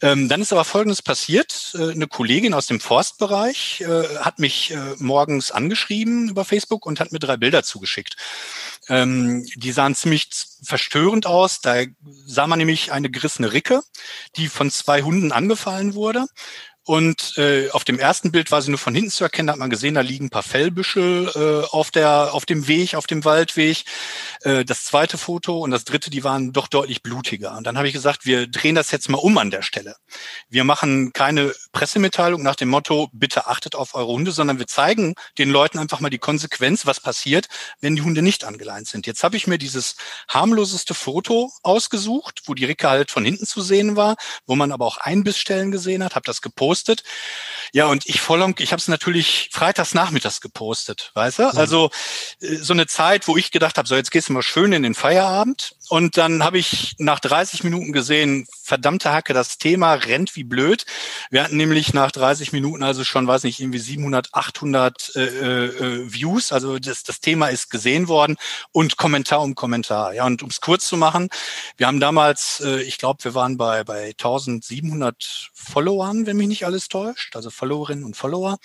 [0.02, 1.72] Ähm, dann ist aber Folgendes passiert.
[1.74, 7.00] Äh, eine Kollegin aus dem Forstbereich äh, hat mich äh, morgens angeschrieben über Facebook und
[7.00, 8.16] hat mir drei Bilder zugeschickt.
[8.88, 10.30] Ähm, die sahen ziemlich
[10.62, 11.60] verstörend aus.
[11.60, 11.82] Da
[12.26, 13.82] sah man nämlich eine gerissene Ricke,
[14.36, 16.26] die von zwei Hunden angefallen wurde.
[16.84, 19.60] Und äh, auf dem ersten Bild war sie nur von hinten zu erkennen, da hat
[19.60, 23.24] man gesehen, da liegen ein paar Fellbüschel äh, auf, der, auf dem Weg, auf dem
[23.24, 23.84] Waldweg.
[24.42, 27.56] Äh, das zweite Foto und das dritte, die waren doch deutlich blutiger.
[27.56, 29.96] Und dann habe ich gesagt, wir drehen das jetzt mal um an der Stelle.
[30.48, 35.14] Wir machen keine Pressemitteilung nach dem Motto, bitte achtet auf eure Hunde, sondern wir zeigen
[35.38, 37.48] den Leuten einfach mal die Konsequenz, was passiert,
[37.80, 39.06] wenn die Hunde nicht angeleint sind.
[39.06, 39.96] Jetzt habe ich mir dieses
[40.28, 44.86] harmloseste Foto ausgesucht, wo die Ricke halt von hinten zu sehen war, wo man aber
[44.86, 47.02] auch Einbissstellen gesehen hat, habe das gepostet.
[47.72, 51.42] Ja, und ich voll ich habe es natürlich freitags nachmittags gepostet, weißt du?
[51.44, 51.58] Mhm.
[51.58, 51.90] Also
[52.40, 54.82] äh, so eine Zeit, wo ich gedacht habe, so jetzt gehst du mal schön in
[54.82, 60.36] den Feierabend und dann habe ich nach 30 Minuten gesehen, verdammte Hacke, das Thema rennt
[60.36, 60.86] wie blöd.
[61.30, 66.12] Wir hatten nämlich nach 30 Minuten also schon, weiß nicht, irgendwie 700, 800 äh, äh,
[66.12, 66.52] Views.
[66.52, 68.36] Also das, das Thema ist gesehen worden
[68.70, 70.14] und Kommentar um Kommentar.
[70.14, 71.28] Ja, und um es kurz zu machen,
[71.76, 76.66] wir haben damals, äh, ich glaube, wir waren bei, bei 1700 Followern, wenn mich nicht
[76.66, 78.58] alles täuscht, also Followerinnen und Follower.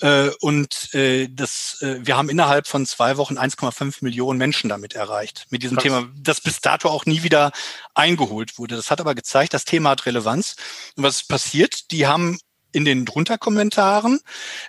[0.00, 4.94] Äh, und äh, das, äh, wir haben innerhalb von zwei Wochen 1,5 Millionen Menschen damit
[4.94, 5.46] erreicht.
[5.50, 5.84] Mit diesem Krass.
[5.84, 7.52] Thema, das bis dato auch nie wieder
[7.94, 8.76] eingeholt wurde.
[8.76, 10.56] Das hat aber gezeigt, das Thema hat Relevanz.
[10.96, 11.90] Und was passiert?
[11.90, 12.38] Die haben
[12.72, 14.20] in den drunter Kommentaren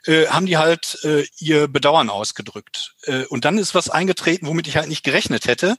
[0.06, 2.96] äh, haben die halt äh, ihr Bedauern ausgedrückt.
[3.04, 5.78] Äh, und dann ist was eingetreten, womit ich halt nicht gerechnet hätte.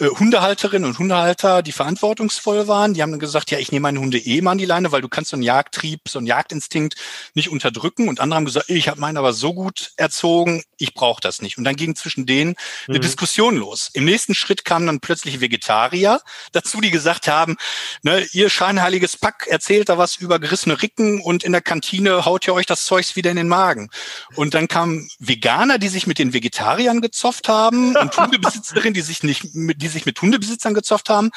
[0.00, 4.00] Äh, Hundehalterinnen und Hundehalter, die verantwortungsvoll waren, die haben dann gesagt, ja, ich nehme meine
[4.00, 6.94] Hunde eh mal an die Leine, weil du kannst so einen Jagdtrieb, so einen Jagdinstinkt
[7.34, 8.08] nicht unterdrücken.
[8.08, 11.58] Und andere haben gesagt, ich habe meinen aber so gut erzogen, ich brauche das nicht.
[11.58, 12.54] Und dann ging zwischen denen
[12.88, 13.02] eine mhm.
[13.02, 13.90] Diskussion los.
[13.92, 16.20] Im nächsten Schritt kamen dann plötzlich Vegetarier
[16.52, 17.56] dazu, die gesagt haben,
[18.02, 22.46] ne, ihr scheinheiliges Pack erzählt da was über gerissene Ricken und in der Kantine haut
[22.46, 23.90] ihr euch das Zeugs wieder in den Magen.
[24.34, 29.22] Und dann kamen Veganer, die sich mit den Vegetariern gezofft haben und Hundebesitzerinnen, die sich
[29.22, 31.30] nicht mit die sich mit Hundebesitzern gezofft haben.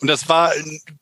[0.00, 0.52] Und das war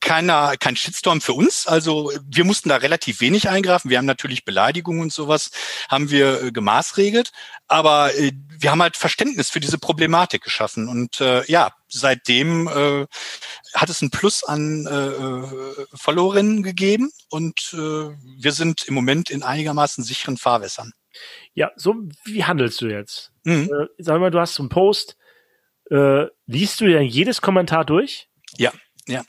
[0.01, 1.67] keiner, kein Shitstorm für uns.
[1.67, 3.91] Also wir mussten da relativ wenig eingreifen.
[3.91, 5.51] Wir haben natürlich Beleidigungen und sowas
[5.89, 7.33] haben wir äh, gemaßregelt.
[7.69, 10.89] Aber äh, wir haben halt Verständnis für diese Problematik geschaffen.
[10.89, 13.07] Und äh, ja, seitdem äh,
[13.75, 19.31] hat es ein Plus an äh, äh Followerinnen gegeben und äh, wir sind im Moment
[19.31, 20.93] in einigermaßen sicheren Fahrwässern.
[21.55, 23.33] Ja, so wie handelst du jetzt?
[23.45, 23.71] Mhm.
[23.73, 25.17] Äh, sag mal, du hast so einen Post,
[25.91, 28.29] äh, liest du denn jedes Kommentar durch?
[28.57, 28.73] Ja,
[29.09, 29.23] ja.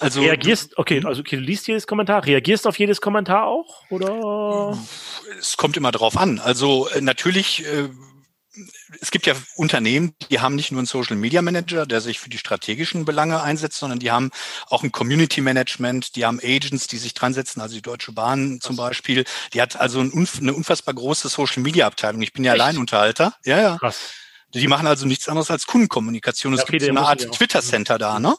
[0.00, 4.76] Also reagierst, okay, also okay, du liest jedes Kommentar, reagierst auf jedes Kommentar auch oder?
[5.38, 6.40] Es kommt immer drauf an.
[6.40, 7.88] Also äh, natürlich äh,
[9.00, 12.28] es gibt ja Unternehmen, die haben nicht nur einen Social Media Manager, der sich für
[12.28, 14.30] die strategischen Belange einsetzt, sondern die haben
[14.68, 18.60] auch ein Community Management, die haben Agents, die sich dran setzen, also die Deutsche Bahn
[18.60, 19.24] zum Beispiel.
[19.54, 22.20] Die hat also eine unfassbar große Social Media Abteilung.
[22.22, 22.62] Ich bin ja Echt?
[22.62, 23.34] Alleinunterhalter.
[23.44, 23.78] Ja, ja.
[23.78, 24.12] Krass.
[24.54, 26.52] Die machen also nichts anderes als Kundenkommunikation.
[26.52, 28.36] Es ja, okay, gibt so eine Art Twitter-Center da, ne?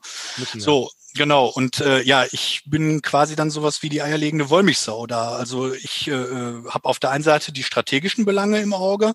[0.57, 5.33] So, Genau, und äh, ja, ich bin quasi dann sowas wie die eierlegende Wollmilchsau da.
[5.33, 9.13] Also ich äh, äh habe auf der einen Seite die strategischen Belange im Auge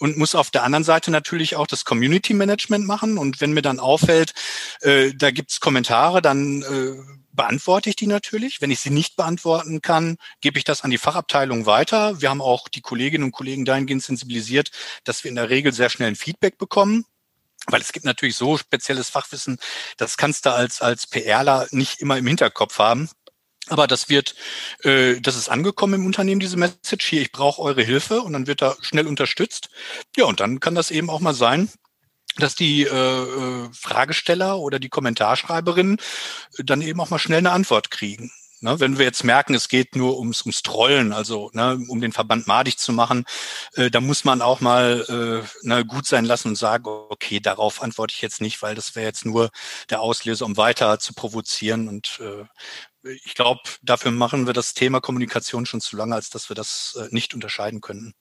[0.00, 3.16] und muss auf der anderen Seite natürlich auch das Community Management machen.
[3.16, 4.34] Und wenn mir dann auffällt,
[4.80, 6.96] äh, da gibt's Kommentare, dann äh,
[7.36, 8.60] beantworte ich die natürlich.
[8.60, 12.20] Wenn ich sie nicht beantworten kann, gebe ich das an die Fachabteilung weiter.
[12.20, 14.70] Wir haben auch die Kolleginnen und Kollegen dahingehend sensibilisiert,
[15.04, 17.04] dass wir in der Regel sehr schnell ein Feedback bekommen.
[17.68, 19.58] Weil es gibt natürlich so spezielles Fachwissen,
[19.96, 23.08] das kannst du als, als PRler nicht immer im Hinterkopf haben.
[23.68, 24.36] Aber das wird,
[24.84, 28.46] äh, das ist angekommen im Unternehmen, diese Message hier, ich brauche eure Hilfe und dann
[28.46, 29.70] wird da schnell unterstützt.
[30.16, 31.68] Ja, und dann kann das eben auch mal sein,
[32.38, 35.98] dass die äh, äh Fragesteller oder die Kommentarschreiberin
[36.58, 38.30] dann eben auch mal schnell eine Antwort kriegen.
[38.62, 42.12] Ne, wenn wir jetzt merken, es geht nur ums, ums Trollen, also ne, um den
[42.12, 43.26] Verband madig zu machen,
[43.74, 45.04] äh, da muss man auch mal
[45.62, 48.96] äh, ne, gut sein lassen und sagen, okay, darauf antworte ich jetzt nicht, weil das
[48.96, 49.50] wäre jetzt nur
[49.90, 51.86] der Auslöser, um weiter zu provozieren.
[51.86, 52.46] Und äh,
[53.24, 56.98] ich glaube, dafür machen wir das Thema Kommunikation schon zu lange, als dass wir das
[56.98, 58.14] äh, nicht unterscheiden könnten.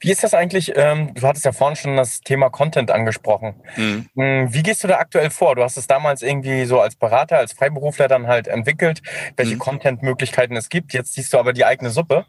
[0.00, 0.72] Wie ist das eigentlich?
[0.76, 3.54] Ähm, du hattest ja vorhin schon das Thema Content angesprochen.
[3.76, 4.06] Mhm.
[4.14, 5.54] Hm, wie gehst du da aktuell vor?
[5.54, 9.02] Du hast es damals irgendwie so als Berater, als Freiberufler dann halt entwickelt,
[9.36, 9.60] welche mhm.
[9.60, 10.92] Content-Möglichkeiten es gibt.
[10.92, 12.26] Jetzt siehst du aber die eigene Suppe.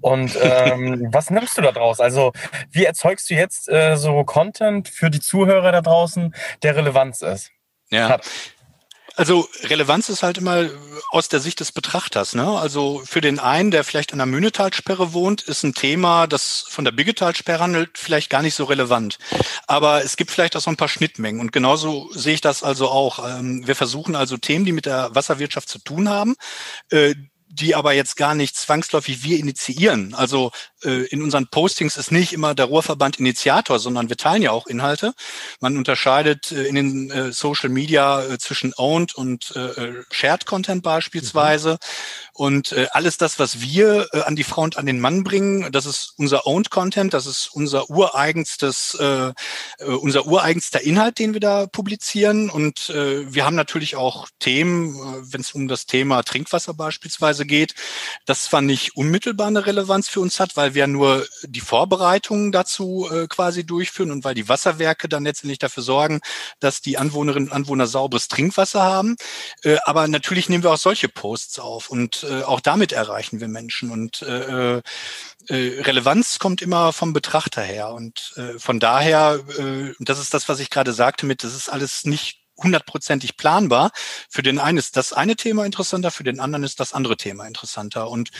[0.00, 2.00] Und ähm, was nimmst du da draus?
[2.00, 2.32] Also
[2.70, 7.50] wie erzeugst du jetzt äh, so Content für die Zuhörer da draußen, der Relevanz ist?
[7.90, 8.08] Ja.
[8.08, 8.30] Hat?
[9.16, 10.68] Also Relevanz ist halt immer
[11.10, 12.34] aus der Sicht des Betrachters.
[12.34, 12.46] Ne?
[12.46, 16.84] Also für den einen, der vielleicht an der Mühnetalsperre wohnt, ist ein Thema, das von
[16.84, 19.18] der Biggetalsperre handelt, vielleicht gar nicht so relevant.
[19.66, 21.40] Aber es gibt vielleicht auch so ein paar Schnittmengen.
[21.40, 23.28] Und genauso sehe ich das also auch.
[23.28, 26.34] Ähm, wir versuchen also Themen, die mit der Wasserwirtschaft zu tun haben,
[26.90, 27.14] äh,
[27.52, 30.14] die aber jetzt gar nicht zwangsläufig wir initiieren.
[30.14, 34.52] Also äh, in unseren Postings ist nicht immer der Ruhrverband Initiator, sondern wir teilen ja
[34.52, 35.12] auch Inhalte.
[35.60, 40.46] Man unterscheidet äh, in den äh, Social Media äh, zwischen Owned und äh, äh, Shared
[40.46, 41.72] Content beispielsweise.
[41.72, 41.76] Mhm.
[42.34, 45.70] Und äh, alles das, was wir äh, an die Frau und an den Mann bringen,
[45.70, 49.32] das ist unser Owned Content, das ist unser ureigenstes, äh,
[49.78, 52.48] äh, unser ureigenster Inhalt, den wir da publizieren.
[52.48, 57.44] Und äh, wir haben natürlich auch Themen, äh, wenn es um das Thema Trinkwasser beispielsweise
[57.44, 57.74] geht,
[58.24, 63.08] das zwar nicht unmittelbar eine Relevanz für uns hat, weil wir nur die Vorbereitungen dazu
[63.12, 66.20] äh, quasi durchführen und weil die Wasserwerke dann letztendlich dafür sorgen,
[66.60, 69.16] dass die Anwohnerinnen und Anwohner sauberes Trinkwasser haben.
[69.64, 73.48] Äh, aber natürlich nehmen wir auch solche Posts auf und äh, auch damit erreichen wir
[73.48, 73.90] Menschen.
[73.90, 74.80] Und äh, äh,
[75.48, 77.90] Relevanz kommt immer vom Betrachter her.
[77.90, 81.68] Und äh, von daher, äh, das ist das, was ich gerade sagte mit, das ist
[81.68, 83.90] alles nicht hundertprozentig planbar.
[84.28, 87.46] Für den einen ist das eine Thema interessanter, für den anderen ist das andere Thema
[87.46, 88.10] interessanter.
[88.10, 88.30] Und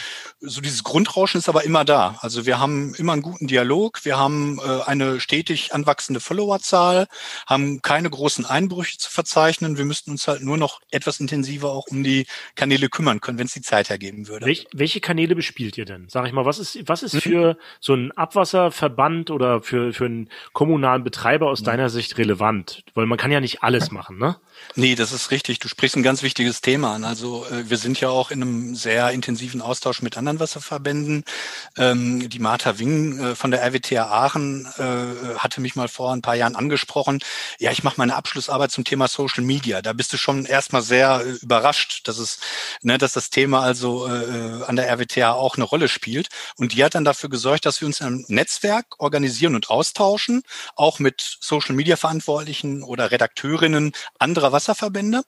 [0.41, 2.17] so dieses Grundrauschen ist aber immer da.
[2.21, 7.07] Also wir haben immer einen guten Dialog, wir haben äh, eine stetig anwachsende Followerzahl,
[7.47, 9.79] haben keine großen Einbrüche zu verzeichnen.
[9.79, 13.47] Wir müssten uns halt nur noch etwas intensiver auch um die Kanäle kümmern können, wenn
[13.47, 14.47] es die Zeit hergeben würde.
[14.47, 16.09] Welch, welche Kanäle bespielt ihr denn?
[16.09, 17.21] Sag ich mal, was ist, was ist mhm.
[17.21, 21.67] für so einen Abwasserverband oder für, für einen kommunalen Betreiber aus mhm.
[21.67, 22.85] deiner Sicht relevant?
[22.95, 24.37] Weil man kann ja nicht alles machen machen, ne?
[24.75, 25.59] Nee, das ist richtig.
[25.59, 27.05] Du sprichst ein ganz wichtiges Thema an.
[27.05, 31.25] Also äh, wir sind ja auch in einem sehr intensiven Austausch mit anderen Wasserverbänden.
[31.77, 36.23] Ähm, die Martha Wing äh, von der RWTH Aachen äh, hatte mich mal vor ein
[36.23, 37.19] paar Jahren angesprochen.
[37.59, 39.83] Ja, ich mache meine Abschlussarbeit zum Thema Social Media.
[39.83, 42.39] Da bist du schon erstmal sehr überrascht, dass es,
[42.83, 46.29] ne, dass das Thema also an der RWTH auch eine Rolle spielt.
[46.57, 50.43] Und die hat dann dafür gesorgt, dass wir uns im Netzwerk organisieren und austauschen,
[50.77, 55.23] auch mit Social Media Verantwortlichen oder Redakteurinnen anderer Wasserverbände.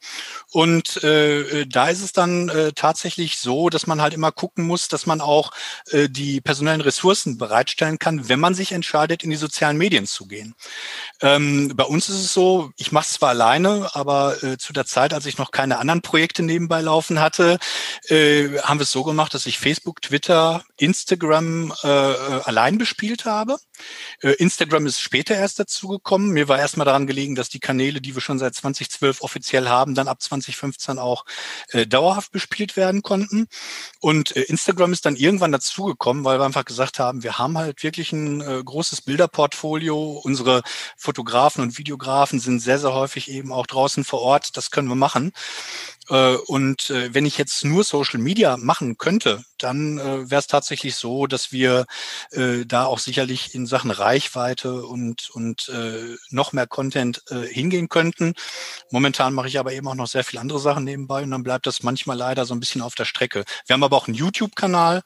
[0.50, 4.88] Und äh, da ist es dann äh, tatsächlich so, dass man halt immer gucken muss,
[4.88, 5.52] dass man auch
[5.90, 10.26] äh, die personellen Ressourcen bereitstellen kann, wenn man sich entscheidet, in die sozialen Medien zu
[10.26, 10.54] gehen.
[11.20, 14.86] Ähm, bei uns ist es so, ich mache es zwar alleine, aber äh, zu der
[14.86, 17.58] Zeit, als ich noch keine anderen Projekte nebenbei laufen hatte,
[18.08, 23.24] äh, haben wir es so gemacht, dass ich Facebook, Twitter, Instagram äh, äh allein bespielt
[23.24, 23.56] habe.
[24.20, 26.30] Äh, Instagram ist später erst dazu gekommen.
[26.30, 29.94] Mir war erstmal daran gelegen, dass die Kanäle, die wir schon seit 2012 offiziell haben,
[29.94, 31.24] dann ab 2015 auch
[31.68, 33.46] äh, dauerhaft bespielt werden konnten.
[34.00, 37.82] Und äh, Instagram ist dann irgendwann dazugekommen, weil wir einfach gesagt haben, wir haben halt
[37.82, 40.20] wirklich ein äh, großes Bilderportfolio.
[40.24, 40.62] Unsere
[40.96, 44.56] Fotografen und Videografen sind sehr, sehr häufig eben auch draußen vor Ort.
[44.56, 45.32] Das können wir machen.
[46.08, 50.46] Äh, und äh, wenn ich jetzt nur Social Media machen könnte, dann äh, wäre es
[50.46, 51.86] tatsächlich so, dass wir
[52.66, 55.70] da auch sicherlich in Sachen Reichweite und, und
[56.30, 58.34] noch mehr Content hingehen könnten.
[58.90, 61.66] Momentan mache ich aber eben auch noch sehr viele andere Sachen nebenbei und dann bleibt
[61.66, 63.44] das manchmal leider so ein bisschen auf der Strecke.
[63.66, 65.02] Wir haben aber auch einen YouTube-Kanal,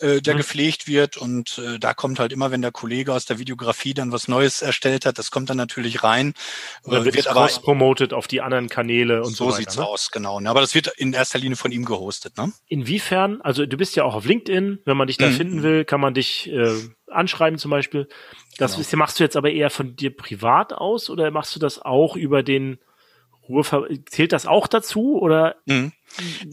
[0.00, 0.38] der mhm.
[0.38, 4.28] gepflegt wird und da kommt halt immer, wenn der Kollege aus der Videografie dann was
[4.28, 6.34] Neues erstellt hat, das kommt dann natürlich rein.
[6.84, 9.52] Oder wird, wird aber promoted auf die anderen Kanäle und so, so weiter.
[9.52, 9.86] So sieht's ne?
[9.86, 10.40] aus, genau.
[10.40, 12.52] Aber das wird in erster Linie von ihm gehostet, ne?
[12.66, 15.32] Inwiefern, also du bist ja auch auf LinkedIn, wenn man dich da mhm.
[15.32, 16.72] finden will, kann man dich äh,
[17.08, 18.08] anschreiben zum Beispiel.
[18.58, 18.98] Das genau.
[18.98, 22.42] machst du jetzt aber eher von dir privat aus oder machst du das auch über
[22.42, 22.78] den
[23.48, 25.92] Ruhever zählt das auch dazu oder mhm.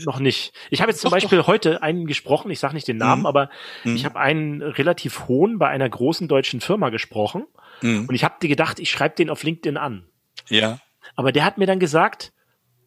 [0.05, 0.53] noch nicht?
[0.71, 1.47] Ich habe jetzt zum doch, Beispiel doch.
[1.47, 3.27] heute einen gesprochen, ich sage nicht den Namen, mhm.
[3.27, 3.49] aber
[3.83, 3.95] mhm.
[3.95, 7.45] ich habe einen relativ hohen bei einer großen deutschen Firma gesprochen
[7.81, 8.05] Mhm.
[8.07, 10.07] Und ich habe dir gedacht, ich schreibe den auf LinkedIn an.
[10.49, 10.79] Ja.
[11.15, 12.33] Aber der hat mir dann gesagt,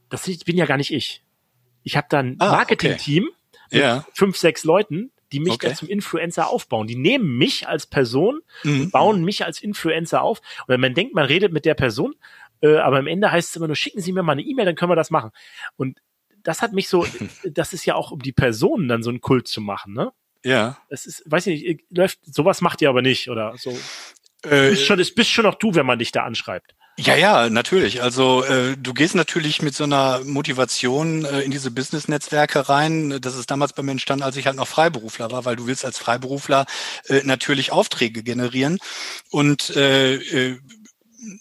[0.08, 1.24] das bin ja gar nicht ich.
[1.82, 3.36] Ich habe dann ein ah, Marketing-Team okay.
[3.78, 4.06] Ja.
[4.14, 5.74] fünf, sechs Leuten, die mich okay.
[5.74, 6.86] zum Influencer aufbauen.
[6.86, 8.90] Die nehmen mich als Person, mhm.
[8.90, 10.40] bauen mich als Influencer auf.
[10.66, 12.14] Und man denkt, man redet mit der Person,
[12.62, 14.74] äh, aber am Ende heißt es immer nur, schicken Sie mir mal eine E-Mail, dann
[14.74, 15.30] können wir das machen.
[15.76, 16.00] Und
[16.42, 17.06] das hat mich so,
[17.44, 20.12] das ist ja auch, um die Personen dann so einen Kult zu machen, ne?
[20.42, 20.78] Ja.
[20.88, 23.70] Das ist, weiß ich nicht, läuft, sowas macht ihr aber nicht, oder so.
[24.42, 26.74] Äh, bist schon, es bist schon noch du, wenn man dich da anschreibt.
[26.98, 28.02] Ja, ja, natürlich.
[28.02, 33.20] Also äh, du gehst natürlich mit so einer Motivation äh, in diese Business-Netzwerke rein.
[33.22, 35.84] Das ist damals bei mir entstanden, als ich halt noch Freiberufler war, weil du willst
[35.86, 36.66] als Freiberufler
[37.08, 38.78] äh, natürlich Aufträge generieren.
[39.30, 40.58] Und äh, äh,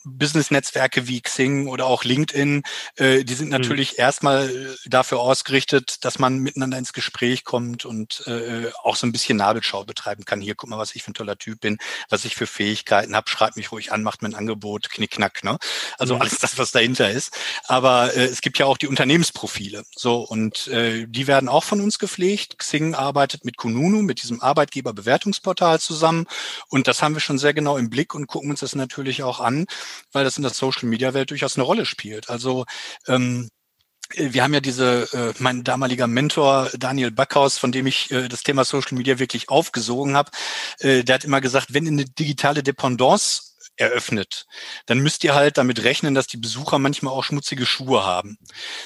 [0.03, 2.63] Business-Netzwerke wie Xing oder auch LinkedIn,
[2.95, 3.53] äh, die sind mhm.
[3.53, 4.01] natürlich mhm.
[4.01, 9.11] erstmal äh, dafür ausgerichtet, dass man miteinander ins Gespräch kommt und äh, auch so ein
[9.11, 10.41] bisschen Nabelschau betreiben kann.
[10.41, 11.77] Hier, guck mal, was ich für ein toller Typ bin,
[12.09, 15.57] was ich für Fähigkeiten habe, schreib mich ruhig an, macht mir ein Angebot, knickknack, ne?
[15.97, 16.21] Also mhm.
[16.21, 17.37] alles das, was dahinter ist.
[17.67, 19.83] Aber äh, es gibt ja auch die Unternehmensprofile.
[19.95, 22.59] So, und äh, die werden auch von uns gepflegt.
[22.59, 26.27] Xing arbeitet mit Kununu, mit diesem Arbeitgeberbewertungsportal zusammen.
[26.67, 29.39] Und das haben wir schon sehr genau im Blick und gucken uns das natürlich auch
[29.39, 29.67] an
[30.11, 32.29] weil das in der Social-Media-Welt durchaus eine Rolle spielt.
[32.29, 32.65] Also
[33.07, 33.49] ähm,
[34.15, 38.43] wir haben ja diese, äh, mein damaliger Mentor Daniel Backhaus, von dem ich äh, das
[38.43, 40.31] Thema Social Media wirklich aufgesogen habe,
[40.79, 43.48] äh, der hat immer gesagt, wenn eine digitale Dependance
[43.79, 44.45] eröffnet,
[44.85, 48.37] dann müsst ihr halt damit rechnen, dass die Besucher manchmal auch schmutzige Schuhe haben.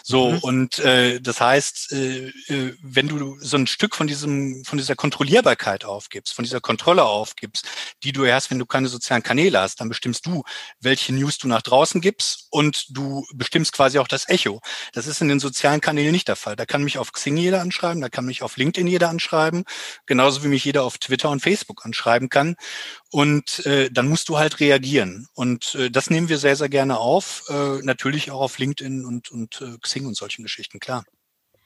[0.04, 0.40] So mhm.
[0.40, 4.96] und äh, das heißt, äh, äh, wenn du so ein Stück von diesem von dieser
[4.96, 7.66] Kontrollierbarkeit aufgibst, von dieser Kontrolle aufgibst,
[8.04, 10.44] die du erst, wenn du keine sozialen Kanäle hast, dann bestimmst du,
[10.80, 14.62] welche News du nach draußen gibst und du bestimmst quasi auch das Echo.
[14.94, 16.56] Das ist in den sozialen Kanälen nicht der Fall.
[16.56, 19.64] Da kann mich auf Xing jeder anschreiben, da kann mich auf LinkedIn jeder anschreiben,
[20.06, 22.56] genauso wie mich jeder auf Twitter und Facebook anschreiben kann.
[23.14, 25.28] Und äh, dann musst du halt reagieren.
[25.36, 27.44] Und äh, das nehmen wir sehr, sehr gerne auf.
[27.48, 31.04] Äh, natürlich auch auf LinkedIn und, und äh, Xing und solchen Geschichten, klar.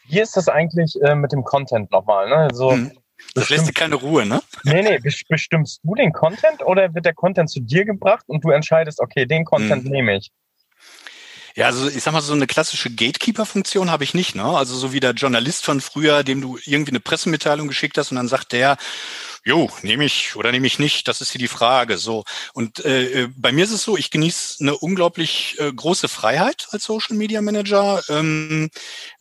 [0.10, 2.27] Wie ist das eigentlich äh, mit dem Content nochmal?
[2.27, 2.36] Ne?
[2.36, 2.91] Also, hm.
[3.33, 4.43] Das lässt dir keine Ruhe, ne?
[4.63, 8.51] Nee, nee, bestimmst du den Content oder wird der Content zu dir gebracht und du
[8.51, 9.91] entscheidest, okay, den Content hm.
[9.91, 10.31] nehme ich?
[11.55, 14.43] Ja, also ich sag mal, so eine klassische Gatekeeper-Funktion habe ich nicht, ne?
[14.43, 18.17] Also so wie der Journalist von früher, dem du irgendwie eine Pressemitteilung geschickt hast und
[18.17, 18.77] dann sagt der,
[19.43, 21.97] jo, nehme ich oder nehme ich nicht, das ist hier die Frage.
[21.97, 22.23] So.
[22.54, 26.67] Und äh, äh, bei mir ist es so, ich genieße eine unglaublich äh, große Freiheit
[26.71, 28.69] als Social Media Manager, ähm,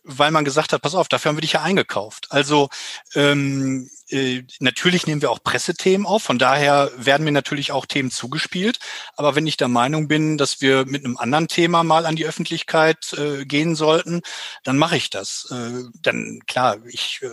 [0.03, 2.27] weil man gesagt hat, pass auf, dafür haben wir dich ja eingekauft.
[2.29, 2.69] Also
[3.15, 8.11] ähm, äh, natürlich nehmen wir auch Pressethemen auf, von daher werden mir natürlich auch Themen
[8.11, 8.79] zugespielt.
[9.15, 12.25] Aber wenn ich der Meinung bin, dass wir mit einem anderen Thema mal an die
[12.25, 14.21] Öffentlichkeit äh, gehen sollten,
[14.63, 15.47] dann mache ich das.
[15.51, 17.29] Äh, dann klar, ich äh,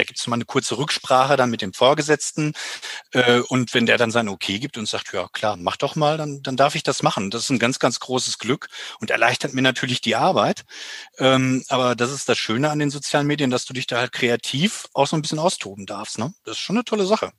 [0.00, 2.54] da gibt es mal eine kurze Rücksprache dann mit dem Vorgesetzten.
[3.12, 6.16] Äh, und wenn der dann sein Okay gibt und sagt, ja klar, mach doch mal,
[6.16, 7.30] dann, dann darf ich das machen.
[7.30, 8.68] Das ist ein ganz, ganz großes Glück
[9.00, 10.64] und erleichtert mir natürlich die Arbeit.
[11.18, 14.12] Ähm, aber das ist das Schöne an den sozialen Medien, dass du dich da halt
[14.12, 16.18] kreativ auch so ein bisschen austoben darfst.
[16.18, 16.32] Ne?
[16.44, 17.32] Das ist schon eine tolle Sache.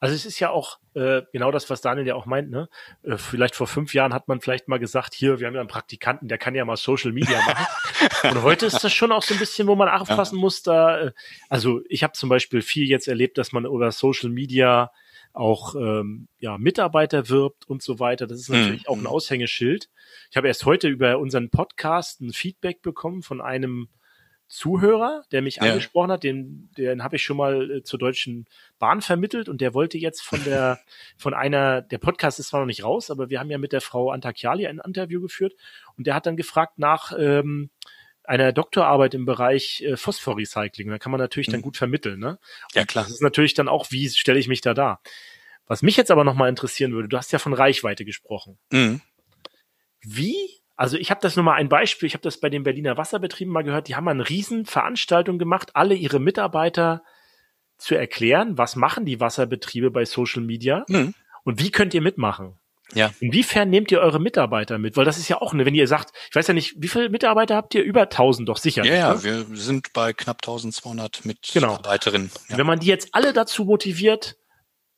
[0.00, 2.50] Also es ist ja auch äh, genau das, was Daniel ja auch meint.
[2.50, 2.68] Ne?
[3.02, 5.68] Äh, vielleicht vor fünf Jahren hat man vielleicht mal gesagt, hier, wir haben ja einen
[5.68, 7.66] Praktikanten, der kann ja mal Social Media machen.
[8.30, 10.40] Und heute ist das schon auch so ein bisschen, wo man aufpassen ja.
[10.40, 10.62] muss.
[10.62, 11.12] Da, äh,
[11.48, 14.90] also ich habe zum Beispiel viel jetzt erlebt, dass man über Social Media
[15.32, 18.26] auch ähm, ja, Mitarbeiter wirbt und so weiter.
[18.26, 18.88] Das ist natürlich mhm.
[18.88, 19.88] auch ein Aushängeschild.
[20.30, 23.88] Ich habe erst heute über unseren Podcast ein Feedback bekommen von einem
[24.48, 25.62] Zuhörer, der mich ja.
[25.62, 28.46] angesprochen hat, den, den habe ich schon mal äh, zur Deutschen
[28.78, 30.80] Bahn vermittelt und der wollte jetzt von der,
[31.18, 33.82] von einer, der Podcast ist zwar noch nicht raus, aber wir haben ja mit der
[33.82, 35.54] Frau Antakiali ein Interview geführt
[35.96, 37.68] und der hat dann gefragt nach ähm,
[38.24, 40.88] einer Doktorarbeit im Bereich äh, Phosphorrecycling.
[40.88, 41.52] Da kann man natürlich mhm.
[41.52, 42.38] dann gut vermitteln, ne?
[42.74, 43.04] Ja, klar.
[43.04, 45.00] Das ist natürlich dann auch, wie stelle ich mich da da?
[45.66, 48.58] Was mich jetzt aber nochmal interessieren würde, du hast ja von Reichweite gesprochen.
[48.70, 49.02] Mhm.
[50.00, 50.36] Wie
[50.78, 53.52] also ich habe das nur mal ein Beispiel, ich habe das bei den Berliner Wasserbetrieben
[53.52, 57.02] mal gehört, die haben mal eine riesen Veranstaltung gemacht, alle ihre Mitarbeiter
[57.78, 61.14] zu erklären, was machen die Wasserbetriebe bei Social Media mhm.
[61.42, 62.60] und wie könnt ihr mitmachen.
[62.94, 63.10] Ja.
[63.18, 64.96] Inwiefern nehmt ihr eure Mitarbeiter mit?
[64.96, 67.08] Weil das ist ja auch eine, wenn ihr sagt, ich weiß ja nicht, wie viele
[67.10, 67.82] Mitarbeiter habt ihr?
[67.82, 68.84] Über 1000 doch sicher.
[68.84, 69.22] Ja, ja, ne?
[69.24, 71.72] wir sind bei knapp 1200 genau.
[71.72, 72.30] Mitarbeiterinnen.
[72.48, 72.56] Ja.
[72.56, 74.36] Wenn man die jetzt alle dazu motiviert,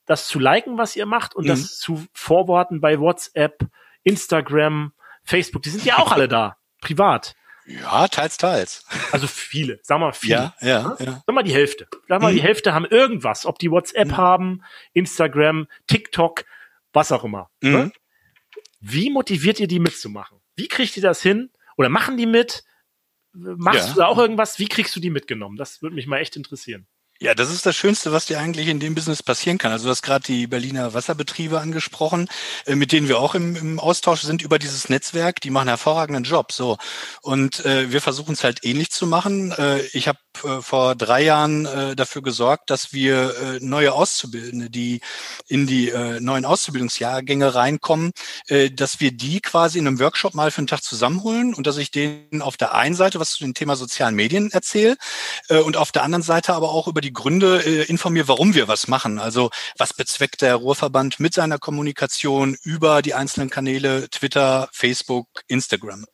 [0.05, 1.49] das zu liken, was ihr macht und mhm.
[1.49, 3.67] das zu vorworten bei WhatsApp,
[4.05, 4.93] Instagram,
[5.31, 7.37] Facebook, die sind ja auch alle da, privat.
[7.67, 8.85] Ja, teils, teils.
[9.13, 10.35] Also viele, sag mal viele.
[10.35, 11.23] Ja, ja, ja.
[11.25, 11.87] Sag mal die Hälfte.
[12.09, 12.37] Sag mal, mhm.
[12.37, 14.17] die Hälfte haben irgendwas, ob die WhatsApp mhm.
[14.17, 14.63] haben,
[14.93, 16.45] Instagram, TikTok,
[16.93, 17.49] was auch immer.
[17.61, 17.85] Ne?
[17.85, 17.93] Mhm.
[18.81, 20.41] Wie motiviert ihr die mitzumachen?
[20.57, 21.51] Wie kriegt ihr das hin?
[21.77, 22.65] Oder machen die mit?
[23.33, 23.93] Machst ja.
[23.93, 24.59] du da auch irgendwas?
[24.59, 25.57] Wie kriegst du die mitgenommen?
[25.57, 26.89] Das würde mich mal echt interessieren.
[27.23, 29.73] Ja, das ist das Schönste, was dir eigentlich in dem Business passieren kann.
[29.73, 32.29] Also du hast gerade die Berliner Wasserbetriebe angesprochen,
[32.65, 35.39] äh, mit denen wir auch im, im, Austausch sind über dieses Netzwerk.
[35.43, 36.51] Die machen einen hervorragenden Job.
[36.51, 36.79] So
[37.21, 39.53] und äh, wir versuchen es halt ähnlich zu machen.
[39.53, 44.71] Äh, ich habe äh, vor drei Jahren äh, dafür gesorgt, dass wir äh, neue Auszubildende,
[44.71, 45.01] die
[45.47, 48.13] in die neuen Auszubildungsjahrgänge reinkommen,
[48.73, 51.91] dass wir die quasi in einem Workshop mal für einen Tag zusammenholen und dass ich
[51.91, 54.97] denen auf der einen Seite was zu dem Thema sozialen Medien erzähle
[55.49, 58.89] und auf der anderen Seite aber auch über die Gründe äh, informiere, warum wir was
[58.89, 59.19] machen.
[59.19, 66.07] Also was bezweckt der Ruhrverband mit seiner Kommunikation über die einzelnen Kanäle Twitter, Facebook, Instagram.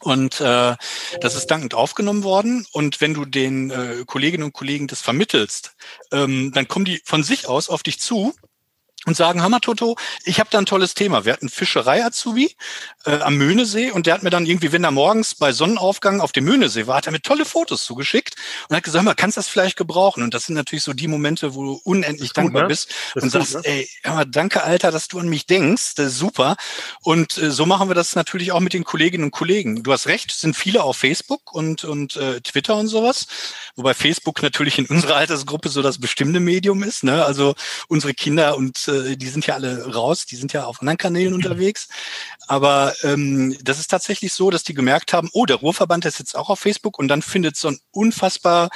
[0.00, 0.76] Und äh,
[1.20, 2.66] das ist dankend aufgenommen worden.
[2.72, 5.72] Und wenn du den äh, Kolleginnen und Kollegen das vermittelst,
[6.12, 8.32] ähm, dann kommen die von sich aus auf dich zu
[9.08, 11.24] und sagen, Hammer Toto, ich habe da ein tolles Thema.
[11.24, 12.54] Wir hatten Fischerei-Azubi
[13.06, 16.32] äh, am Möhnesee und der hat mir dann irgendwie, wenn er morgens bei Sonnenaufgang auf
[16.32, 18.36] dem Möhnesee war, hat er mir tolle Fotos zugeschickt
[18.68, 20.22] und hat gesagt, mal, kannst du das vielleicht gebrauchen?
[20.22, 22.68] Und das sind natürlich so die Momente, wo du unendlich dankbar ne?
[22.68, 23.70] bist und sagst, gut, ne?
[23.70, 26.56] ey, hör mal, danke Alter, dass du an mich denkst, das ist super.
[27.00, 29.82] Und äh, so machen wir das natürlich auch mit den Kolleginnen und Kollegen.
[29.82, 33.26] Du hast recht, sind viele auf Facebook und, und äh, Twitter und sowas,
[33.74, 37.04] wobei Facebook natürlich in unserer Altersgruppe so das bestimmte Medium ist.
[37.04, 37.24] Ne?
[37.24, 37.54] Also
[37.88, 40.98] unsere Kinder und äh, äh, die sind ja alle raus, die sind ja auf anderen
[40.98, 41.88] Kanälen unterwegs.
[42.46, 46.34] Aber ähm, das ist tatsächlich so, dass die gemerkt haben, oh, der Ruhrverband ist jetzt
[46.34, 48.70] auch auf Facebook und dann findet so ein unfassbar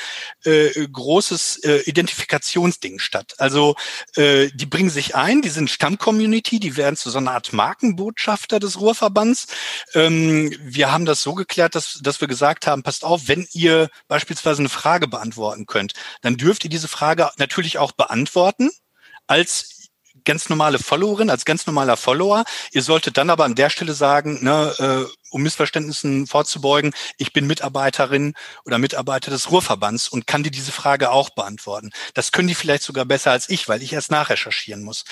[0.45, 3.35] äh, großes äh, Identifikationsding statt.
[3.39, 3.75] Also
[4.17, 8.61] äh, die bringen sich ein, die sind Stammcommunity, die werden zu so einer Art Markenbotschafter
[8.61, 9.47] des Ruhrverbands.
[9.95, 13.89] Ähm, wir haben das so geklärt, dass, dass wir gesagt haben, passt auf, wenn ihr
[14.09, 18.71] beispielsweise eine Frage beantworten könnt, dann dürft ihr diese Frage natürlich auch beantworten
[19.27, 19.82] als
[20.25, 22.45] ganz normale Followerin, als ganz normaler Follower.
[22.73, 27.47] Ihr solltet dann aber an der Stelle sagen, ne, äh, um Missverständnissen vorzubeugen, ich bin
[27.47, 31.91] Mitarbeiterin oder Mitarbeiter des Ruhrverbands und kann dir diese Frage auch beantworten.
[32.15, 35.05] Das können die vielleicht sogar besser als ich, weil ich erst nachrecherchieren muss.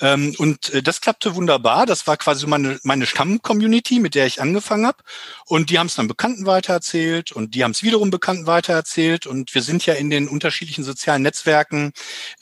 [0.00, 1.86] Ähm, und äh, das klappte wunderbar.
[1.86, 4.98] Das war quasi meine, meine Stamm-Community, mit der ich angefangen habe.
[5.46, 9.26] Und die haben es dann Bekannten weitererzählt und die haben es wiederum Bekannten weitererzählt.
[9.26, 11.92] Und wir sind ja in den unterschiedlichen sozialen Netzwerken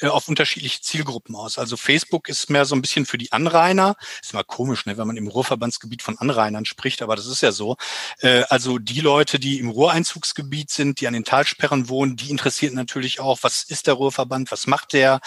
[0.00, 1.58] äh, auf unterschiedliche Zielgruppen aus.
[1.58, 3.96] Also Facebook ist mehr so ein bisschen für die Anrainer.
[4.20, 7.52] Ist immer komisch, ne, wenn man im Ruhrverbandsgebiet von Anrainern spricht, aber das ist ja
[7.52, 7.76] so.
[8.20, 12.74] Äh, also die Leute, die im Ruhreinzugsgebiet sind, die an den Talsperren wohnen, die interessiert
[12.74, 15.20] natürlich auch, was ist der Ruhrverband, was macht der?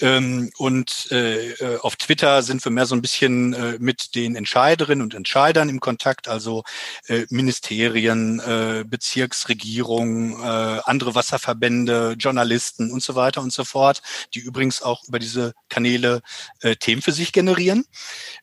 [0.00, 4.36] Ähm, und äh, äh, auf Twitter sind wir mehr so ein bisschen äh, mit den
[4.36, 6.64] Entscheiderinnen und Entscheidern im Kontakt, also
[7.06, 14.02] äh, Ministerien, äh, Bezirksregierung, äh, andere Wasserverbände, Journalisten und so weiter und so fort,
[14.34, 16.22] die übrigens auch über diese Kanäle
[16.60, 17.84] äh, Themen für sich generieren,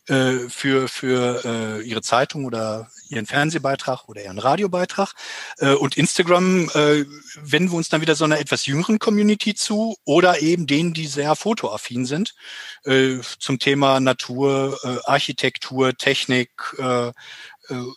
[0.08, 5.14] äh, für, für äh, ihre Zeitung oder ihren Fernsehbeitrag oder ihren Radiobeitrag.
[5.58, 7.06] Äh, und Instagram äh,
[7.42, 11.08] wenden wir uns dann wieder so einer etwas jüngeren Community zu oder eben denen, die
[11.08, 12.36] sehr fotoaffin sind,
[12.84, 16.50] äh, zum Thema Natur, Architektur, Technik,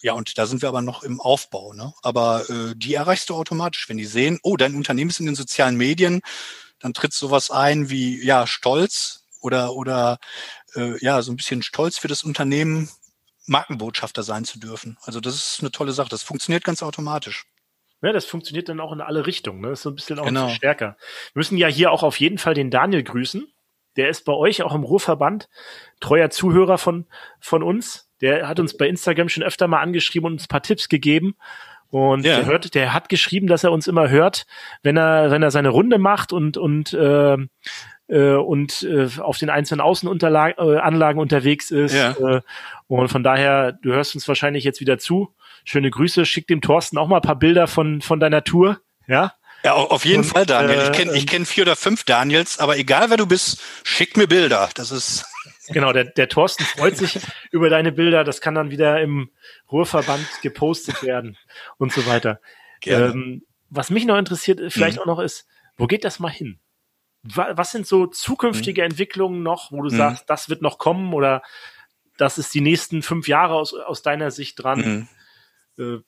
[0.02, 1.72] ja, und da sind wir aber noch im Aufbau.
[1.72, 1.92] Ne?
[2.02, 5.34] Aber äh, die erreichst du automatisch, wenn die sehen, oh, dein Unternehmen ist in den
[5.34, 6.20] sozialen Medien,
[6.78, 10.18] dann tritt sowas ein wie ja Stolz oder oder
[10.74, 12.88] äh, ja so ein bisschen Stolz für das Unternehmen
[13.46, 14.98] Markenbotschafter sein zu dürfen.
[15.02, 16.08] Also das ist eine tolle Sache.
[16.08, 17.46] Das funktioniert ganz automatisch.
[18.02, 19.60] Ja, das funktioniert dann auch in alle Richtungen.
[19.60, 19.70] Ne?
[19.70, 20.48] Das ist so ein bisschen auch genau.
[20.50, 20.96] stärker.
[21.32, 23.46] Wir müssen ja hier auch auf jeden Fall den Daniel grüßen.
[23.96, 25.48] Der ist bei euch auch im Ruhrverband,
[26.00, 27.06] treuer Zuhörer von,
[27.40, 28.10] von uns.
[28.20, 31.36] Der hat uns bei Instagram schon öfter mal angeschrieben und uns ein paar Tipps gegeben.
[31.88, 32.36] Und ja.
[32.36, 34.46] der, hört, der hat geschrieben, dass er uns immer hört,
[34.82, 37.38] wenn er, wenn er seine Runde macht und, und äh,
[38.08, 41.94] äh, und äh, auf den einzelnen Außenanlagen äh, unterwegs ist.
[41.94, 42.12] Ja.
[42.12, 42.40] Äh,
[42.88, 45.34] und von daher, du hörst uns wahrscheinlich jetzt wieder zu.
[45.64, 48.80] Schöne Grüße, schick dem Thorsten auch mal ein paar Bilder von, von deiner Tour.
[49.06, 49.34] Ja.
[49.64, 50.80] Ja, auf jeden und, Fall, Daniel.
[50.84, 54.16] ich kenne ich äh, kenn vier oder fünf Daniels, aber egal wer du bist, schick
[54.16, 54.68] mir Bilder.
[54.74, 55.24] Das ist.
[55.68, 57.18] Genau, der, der Thorsten freut sich
[57.50, 58.22] über deine Bilder.
[58.22, 59.30] Das kann dann wieder im
[59.72, 61.36] Ruhrverband gepostet werden
[61.76, 62.40] und so weiter.
[62.84, 65.02] Ähm, was mich noch interessiert, vielleicht mhm.
[65.02, 66.60] auch noch ist, wo geht das mal hin?
[67.34, 68.86] Was sind so zukünftige mhm.
[68.86, 69.96] Entwicklungen noch, wo du mhm.
[69.96, 71.42] sagst, das wird noch kommen oder
[72.16, 74.78] das ist die nächsten fünf Jahre aus, aus deiner Sicht dran?
[74.78, 75.08] Mhm.
[75.78, 76.00] Äh,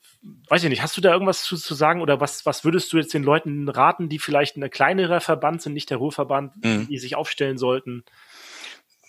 [0.48, 2.96] weiß ich nicht, hast du da irgendwas zu, zu sagen oder was, was würdest du
[2.96, 6.88] jetzt den Leuten raten, die vielleicht ein kleinerer Verband sind, nicht der Ruhrverband, mhm.
[6.88, 8.04] die sich aufstellen sollten?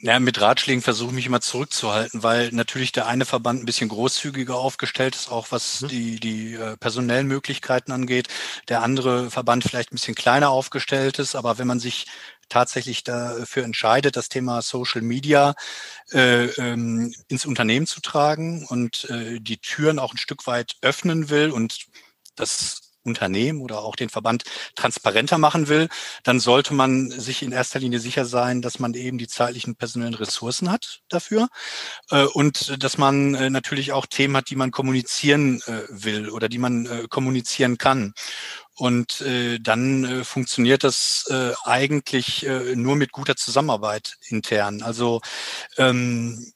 [0.02, 3.90] Ja, mit Ratschlägen versuche ich mich immer zurückzuhalten, weil natürlich der eine Verband ein bisschen
[3.90, 5.88] großzügiger aufgestellt ist, auch was mhm.
[5.90, 8.30] die, die äh, personellen Möglichkeiten angeht.
[8.70, 12.06] Der andere Verband vielleicht ein bisschen kleiner aufgestellt ist, aber wenn man sich
[12.48, 15.54] tatsächlich dafür entscheidet, das Thema Social Media
[16.14, 21.30] äh, ähm, ins Unternehmen zu tragen und äh, die Türen auch ein Stück weit öffnen
[21.30, 21.88] will und
[22.36, 24.44] das Unternehmen oder auch den Verband
[24.76, 25.90] transparenter machen will,
[26.24, 30.14] dann sollte man sich in erster Linie sicher sein, dass man eben die zeitlichen personellen
[30.14, 31.50] Ressourcen hat dafür
[32.12, 36.50] äh, und dass man äh, natürlich auch Themen hat, die man kommunizieren äh, will oder
[36.50, 38.14] die man kommunizieren kann.
[38.76, 39.22] Und
[39.60, 41.30] dann funktioniert das
[41.66, 44.82] eigentlich nur mit guter Zusammenarbeit intern.
[44.84, 45.20] Also
[45.78, 46.54] ähm,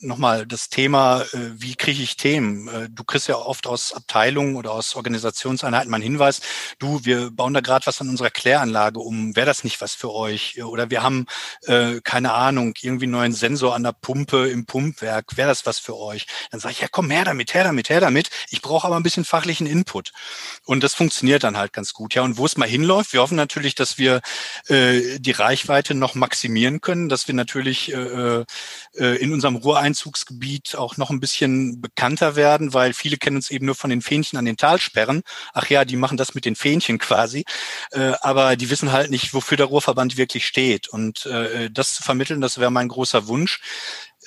[0.00, 2.68] nochmal das Thema, äh, wie kriege ich Themen?
[2.68, 6.40] Äh, du kriegst ja oft aus Abteilungen oder aus Organisationseinheiten mal einen Hinweis,
[6.78, 10.12] du, wir bauen da gerade was an unserer Kläranlage um, wäre das nicht was für
[10.12, 10.62] euch?
[10.62, 11.26] Oder wir haben,
[11.62, 15.78] äh, keine Ahnung, irgendwie einen neuen Sensor an der Pumpe im Pumpwerk, wäre das was
[15.78, 16.26] für euch?
[16.50, 18.30] Dann sage ich, ja komm, her damit, her damit, her damit.
[18.50, 20.12] Ich brauche aber ein bisschen fachlichen Input.
[20.64, 22.14] Und das funktioniert dann halt ganz gut.
[22.14, 24.20] Ja, und wo es mal hinläuft, wir hoffen natürlich, dass wir
[24.68, 28.44] äh, die Reichweite noch maximieren können, dass wir natürlich äh,
[28.94, 29.56] äh, in unserem
[29.86, 34.02] Ruhreinzugsgebiet auch noch ein bisschen bekannter werden, weil viele kennen uns eben nur von den
[34.02, 35.22] Fähnchen an den Talsperren.
[35.52, 37.44] Ach ja, die machen das mit den Fähnchen quasi,
[37.92, 40.88] äh, aber die wissen halt nicht, wofür der Ruhrverband wirklich steht.
[40.88, 43.60] Und äh, das zu vermitteln, das wäre mein großer Wunsch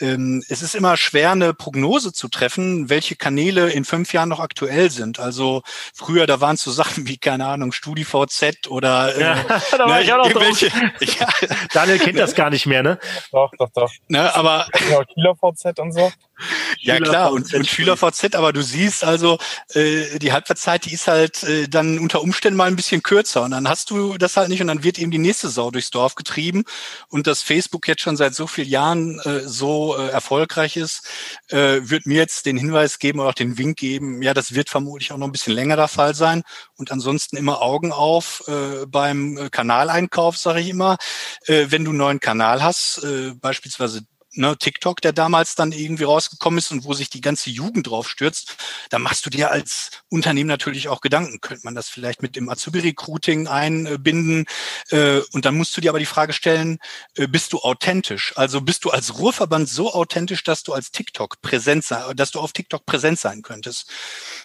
[0.02, 4.89] es ist immer schwer, eine Prognose zu treffen, welche Kanäle in fünf Jahren noch aktuell
[4.89, 5.20] sind.
[5.20, 5.62] Also
[5.93, 9.36] früher, da waren so Sachen wie, keine Ahnung, StudiVZ oder äh, ja,
[9.72, 10.68] da war ne, ich auch noch irgendwelche,
[11.20, 11.28] ja.
[11.74, 13.00] Daniel kennt das gar nicht mehr, ne?
[13.32, 13.91] Doch, doch, doch.
[14.08, 16.12] Ne, aber ja, KielerVZ und so.
[16.82, 19.38] Ja klar, und, und SchülerVZ, aber du siehst also,
[19.74, 23.44] äh, die Halbwertszeit, die ist halt äh, dann unter Umständen mal ein bisschen kürzer.
[23.44, 25.90] Und dann hast du das halt nicht und dann wird eben die nächste Sau durchs
[25.90, 26.64] Dorf getrieben.
[27.10, 31.08] Und dass Facebook jetzt schon seit so vielen Jahren äh, so äh, erfolgreich ist,
[31.50, 34.70] äh, wird mir jetzt den Hinweis geben oder auch den Wink geben, ja, das wird
[34.70, 36.44] vermutlich auch noch ein bisschen länger der Fall sein.
[36.76, 40.98] Und ansonsten immer Augen auf äh, beim äh, Kanaleinkauf, sage ich immer,
[41.46, 44.02] äh, wenn du einen neuen Kanal hast, äh, beispielsweise
[44.34, 48.10] ne, TikTok, der damals dann irgendwie rausgekommen ist und wo sich die ganze Jugend drauf
[48.10, 48.58] stürzt,
[48.90, 51.42] da machst du dir als Unternehmen natürlich auch Gedanken.
[51.42, 54.46] Könnte man das vielleicht mit dem Azubi-Recruiting einbinden?
[54.90, 56.80] Äh, und dann musst du dir aber die Frage stellen,
[57.16, 58.34] äh, bist du authentisch?
[58.36, 62.40] Also bist du als Ruhrverband so authentisch, dass du als TikTok präsent sein, dass du
[62.40, 63.92] auf TikTok präsent sein könntest?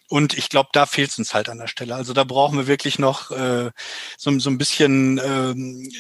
[0.09, 1.95] Und ich glaube, da fehlt es uns halt an der Stelle.
[1.95, 3.71] Also da brauchen wir wirklich noch äh,
[4.19, 5.91] so, so ein bisschen, ähm,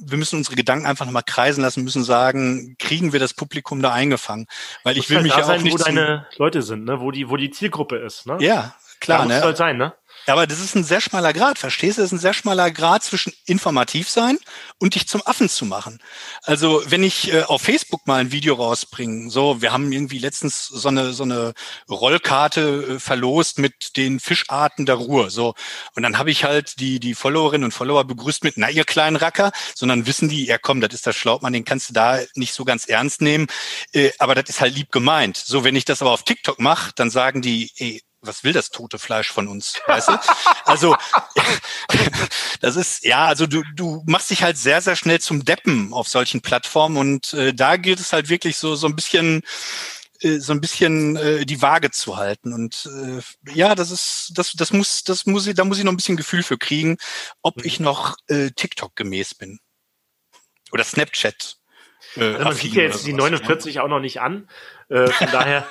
[0.00, 3.92] wir müssen unsere Gedanken einfach nochmal kreisen lassen, müssen sagen, kriegen wir das Publikum da
[3.92, 4.46] eingefangen?
[4.84, 7.00] Weil ich will mich ja auch nicht wo deine Leute sind, ne?
[7.00, 8.26] wo die, wo die Zielgruppe ist.
[8.26, 8.36] Ne?
[8.40, 9.20] Ja, klar.
[9.20, 9.40] Da ne?
[9.40, 9.92] Soll sein, ne?
[10.26, 12.02] Ja, aber das ist ein sehr schmaler Grad, verstehst du?
[12.02, 14.38] Das ist ein sehr schmaler Grad zwischen informativ sein
[14.78, 16.00] und dich zum Affen zu machen.
[16.42, 20.66] Also wenn ich äh, auf Facebook mal ein Video rausbringe, so, wir haben irgendwie letztens
[20.66, 21.54] so eine, so eine
[21.88, 25.54] Rollkarte äh, verlost mit den Fischarten der Ruhr, so.
[25.94, 29.16] Und dann habe ich halt die, die Followerinnen und Follower begrüßt mit, na, ihr kleinen
[29.16, 32.52] Racker, sondern wissen die, ja komm, das ist der Schlautmann, den kannst du da nicht
[32.52, 33.46] so ganz ernst nehmen,
[33.92, 35.36] äh, aber das ist halt lieb gemeint.
[35.36, 38.70] So, wenn ich das aber auf TikTok mache, dann sagen die, ey, was will das
[38.70, 39.80] tote Fleisch von uns?
[39.86, 40.18] Weißt du?
[40.64, 40.96] Also
[42.60, 46.08] das ist ja, also du du machst dich halt sehr sehr schnell zum Deppen auf
[46.08, 49.42] solchen Plattformen und äh, da gilt es halt wirklich so so ein bisschen
[50.20, 53.20] äh, so ein bisschen äh, die Waage zu halten und äh,
[53.52, 56.16] ja, das ist das das muss das muss ich da muss ich noch ein bisschen
[56.16, 56.96] Gefühl für kriegen,
[57.42, 59.58] ob ich noch äh, TikTok gemäß bin
[60.72, 61.56] oder Snapchat.
[62.16, 64.48] Äh, also man sieht ja jetzt die 49 auch noch nicht an.
[64.88, 65.66] Äh, von daher,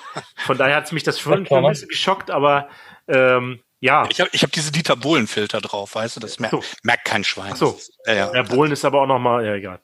[0.45, 2.70] von daher hat es mich das schon ein bisschen geschockt, aber
[3.07, 4.07] ähm, ja.
[4.09, 6.63] Ich habe ich hab diese Dieter Bohlen-Filter drauf, weißt du, das mer so.
[6.84, 7.51] merkt kein Schwein.
[7.53, 7.80] Ach so.
[8.05, 8.34] Ja, ja.
[8.34, 9.80] ja, Bohlen ist aber auch noch mal, ja, egal.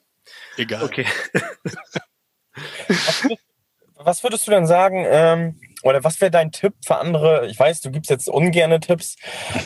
[0.56, 0.82] Egal.
[0.82, 1.06] Okay.
[3.94, 7.46] was, würdest du denn sagen, ähm, oder was wäre dein Tipp für andere?
[7.46, 9.16] Ich weiß, du gibst jetzt ungerne Tipps,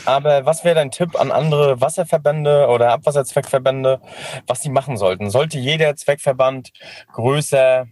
[0.05, 4.01] aber was wäre dein Tipp an andere Wasserverbände oder Abwasserzweckverbände,
[4.47, 5.29] was sie machen sollten?
[5.29, 6.71] Sollte jeder Zweckverband
[7.13, 7.87] größer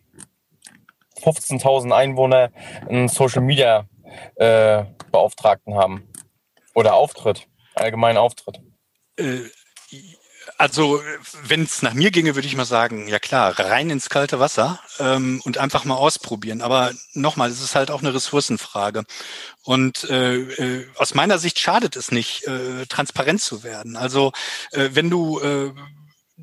[1.23, 2.51] 15.000 Einwohner
[2.87, 3.85] einen Social Media
[4.35, 6.07] äh, Beauftragten haben
[6.73, 8.61] oder Auftritt, allgemeinen Auftritt?
[9.17, 9.49] Äh,
[10.57, 11.01] also,
[11.43, 14.79] wenn es nach mir ginge, würde ich mal sagen, ja klar, rein ins kalte Wasser
[14.99, 16.61] ähm, und einfach mal ausprobieren.
[16.61, 19.03] Aber nochmal, es ist halt auch eine Ressourcenfrage.
[19.63, 23.97] Und äh, äh, aus meiner Sicht schadet es nicht, äh, transparent zu werden.
[23.97, 24.31] Also,
[24.71, 25.73] äh, wenn du äh,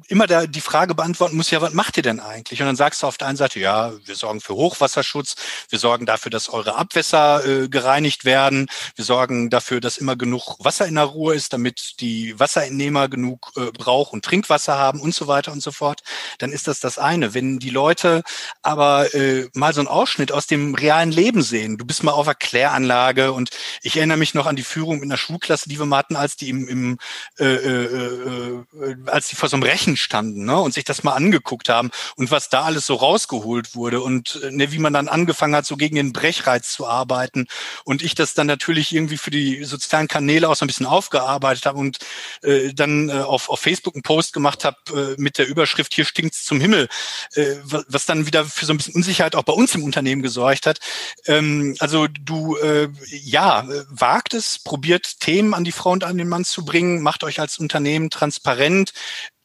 [0.08, 2.60] immer da die Frage beantworten muss, ja, was macht ihr denn eigentlich?
[2.60, 5.36] Und dann sagst du auf der einen Seite, ja, wir sorgen für Hochwasserschutz,
[5.68, 10.56] wir sorgen dafür, dass eure Abwässer äh, gereinigt werden, wir sorgen dafür, dass immer genug
[10.60, 15.14] Wasser in der Ruhe ist, damit die Wasserentnehmer genug äh, Brauch- und Trinkwasser haben und
[15.14, 16.00] so weiter und so fort.
[16.38, 17.34] Dann ist das das eine.
[17.34, 18.22] Wenn die Leute
[18.62, 22.26] aber äh, mal so einen Ausschnitt aus dem realen Leben sehen, du bist mal auf
[22.26, 23.50] einer Kläranlage und
[23.82, 26.36] ich erinnere mich noch an die Führung in der Schulklasse, die wir mal hatten, als
[26.36, 26.98] die im, im
[27.38, 31.02] äh, äh, äh, als die vor so einem Recht Brechen standen ne, und sich das
[31.02, 34.92] mal angeguckt haben und was da alles so rausgeholt wurde und äh, ne, wie man
[34.92, 37.46] dann angefangen hat, so gegen den Brechreiz zu arbeiten
[37.84, 41.66] und ich das dann natürlich irgendwie für die sozialen Kanäle auch so ein bisschen aufgearbeitet
[41.66, 41.98] habe und
[42.42, 46.04] äh, dann äh, auf, auf Facebook einen Post gemacht habe äh, mit der Überschrift hier
[46.04, 46.88] stinkt's zum Himmel,
[47.34, 50.66] äh, was dann wieder für so ein bisschen Unsicherheit auch bei uns im Unternehmen gesorgt
[50.66, 50.78] hat.
[51.26, 56.28] Ähm, also du, äh, ja, wagt es, probiert Themen an die Frau und an den
[56.28, 58.92] Mann zu bringen, macht euch als Unternehmen transparent,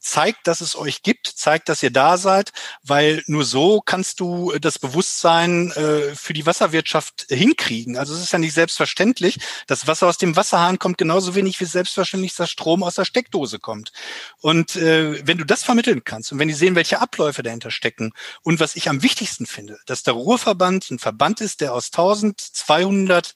[0.08, 2.52] zeigt, dass es euch gibt, zeigt, dass ihr da seid,
[2.84, 7.98] weil nur so kannst du das Bewusstsein äh, für die Wasserwirtschaft hinkriegen.
[7.98, 9.40] Also es ist ja nicht selbstverständlich.
[9.68, 13.60] Das Wasser aus dem Wasserhahn kommt genauso wenig wie selbstverständlich das Strom aus der Steckdose
[13.60, 13.92] kommt.
[14.40, 18.14] Und äh, wenn du das vermitteln kannst und wenn die sehen, welche Abläufe dahinter stecken
[18.44, 23.36] und was ich am wichtigsten finde, dass der Ruhrverband ein Verband ist, der aus 1200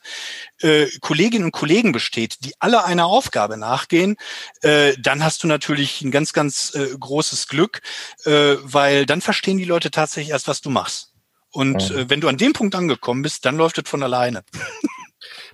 [0.59, 4.15] äh, Kolleginnen und Kollegen besteht, die alle einer Aufgabe nachgehen,
[4.61, 7.81] äh, dann hast du natürlich ein ganz, ganz äh, großes Glück,
[8.25, 11.13] äh, weil dann verstehen die Leute tatsächlich erst, was du machst.
[11.51, 14.43] Und äh, wenn du an dem Punkt angekommen bist, dann läuft es von alleine.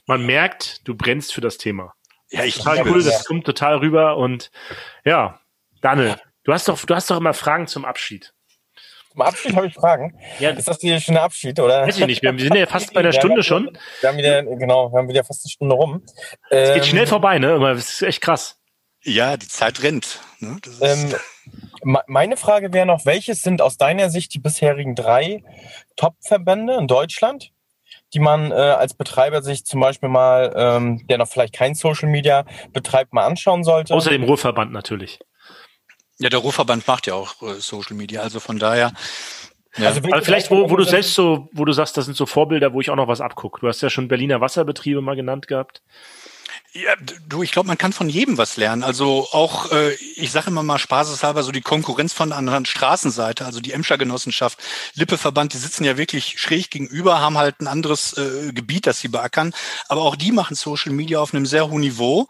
[0.06, 1.94] Man merkt, du brennst für das Thema.
[2.30, 4.52] Ja, ich total cool, das kommt total rüber und
[5.06, 5.40] ja,
[5.82, 8.34] Daniel, du hast doch, du hast doch immer Fragen zum Abschied.
[9.12, 10.20] Zum Abschied habe ich Fragen.
[10.40, 10.52] Ja.
[10.52, 11.88] Ist das hier schon Abschied, oder?
[11.88, 12.22] Weiß ich nicht.
[12.22, 13.76] Wir sind ja fast bei der Stunde schon.
[14.02, 16.04] Wir haben wieder, genau, wir haben wieder fast eine Stunde rum.
[16.50, 17.60] Es geht ähm, schnell vorbei, ne?
[17.60, 18.60] Das ist echt krass.
[19.08, 20.20] Ja, die Zeit rennt.
[20.40, 20.60] Ne?
[20.82, 21.16] Ähm,
[22.08, 25.44] meine Frage wäre noch, welches sind aus deiner Sicht die bisherigen drei
[25.96, 27.54] Top-Verbände in Deutschland,
[28.14, 32.10] die man äh, als Betreiber sich zum Beispiel mal, ähm, der noch vielleicht kein Social
[32.10, 33.94] Media betreibt, mal anschauen sollte?
[33.94, 35.20] Außer dem Ruhrverband natürlich.
[36.20, 38.92] Ja, der Ruhrverband macht ja auch äh, Social Media, also von daher.
[39.78, 39.88] Ja.
[39.88, 42.74] Also, also vielleicht, wo, wo du selbst so, wo du sagst, das sind so Vorbilder,
[42.74, 43.62] wo ich auch noch was abgucke.
[43.62, 45.82] Du hast ja schon Berliner Wasserbetriebe mal genannt gehabt.
[46.74, 46.94] Ja,
[47.28, 48.84] du, ich glaube, man kann von jedem was lernen.
[48.84, 53.46] Also auch, äh, ich sage immer mal spaßeshalber, so die Konkurrenz von der anderen Straßenseite,
[53.46, 54.60] also die Emscher Genossenschaft,
[54.94, 59.08] Lippeverband, die sitzen ja wirklich schräg gegenüber, haben halt ein anderes äh, Gebiet, das sie
[59.08, 59.54] beackern.
[59.88, 62.28] Aber auch die machen Social Media auf einem sehr hohen Niveau.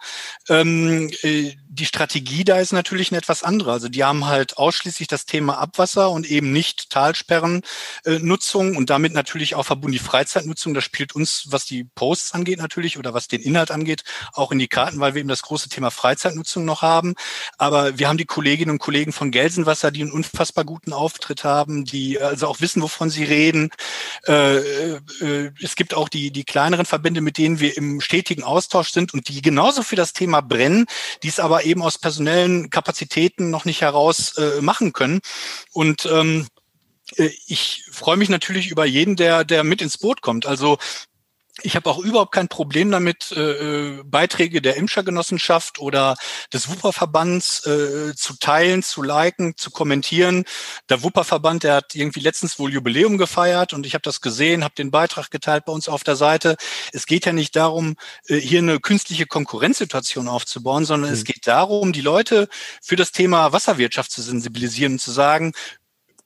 [0.48, 3.72] Ähm, äh, die Strategie da ist natürlich eine etwas andere.
[3.72, 9.14] Also die haben halt ausschließlich das Thema Abwasser und eben nicht Talsperrennutzung äh, und damit
[9.14, 10.74] natürlich auch verbunden die Freizeitnutzung.
[10.74, 14.04] Das spielt uns, was die Posts angeht natürlich oder was den Inhalt angeht,
[14.34, 17.14] auch in die Karten, weil wir eben das große Thema Freizeitnutzung noch haben.
[17.58, 21.86] Aber wir haben die Kolleginnen und Kollegen von Gelsenwasser, die einen unfassbar guten Auftritt haben,
[21.86, 23.70] die also auch wissen, wovon sie reden.
[24.28, 28.90] Äh, äh, es gibt auch die, die kleineren Verbände, mit denen wir im stetigen Austausch
[28.90, 30.86] sind und die genauso für das Thema brennen,
[31.24, 35.20] die es aber eben aus personellen Kapazitäten noch nicht heraus äh, machen können.
[35.72, 36.48] Und ähm,
[37.16, 40.46] äh, ich freue mich natürlich über jeden, der, der mit ins Boot kommt.
[40.46, 40.78] Also
[41.64, 46.16] ich habe auch überhaupt kein Problem damit, äh, äh, Beiträge der Imscher Genossenschaft oder
[46.54, 50.46] des Wupperverbands äh, zu teilen, zu liken, zu kommentieren.
[50.90, 54.76] Der Wupperverband, der hat irgendwie letztens wohl Jubiläum gefeiert und ich habe das gesehen, habe
[54.76, 56.58] den Beitrag geteilt bei uns auf der Seite.
[56.94, 57.96] Es geht ja nicht darum,
[58.28, 61.16] äh, hier eine künstliche Konkurrenzsituation aufzubauen, sondern mhm.
[61.16, 62.48] es geht darum, die Leute
[62.82, 65.54] für das Thema Wasserwirtschaft zu sensibilisieren und zu sagen,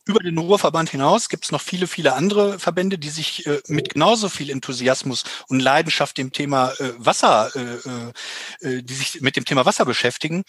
[0.06, 3.94] über den Ruhrverband hinaus gibt es noch viele, viele andere Verbände, die sich äh, mit
[3.94, 9.46] genauso viel Enthusiasmus und Leidenschaft dem Thema äh, Wasser, äh, äh, die sich mit dem
[9.46, 10.44] Thema Wasser beschäftigen.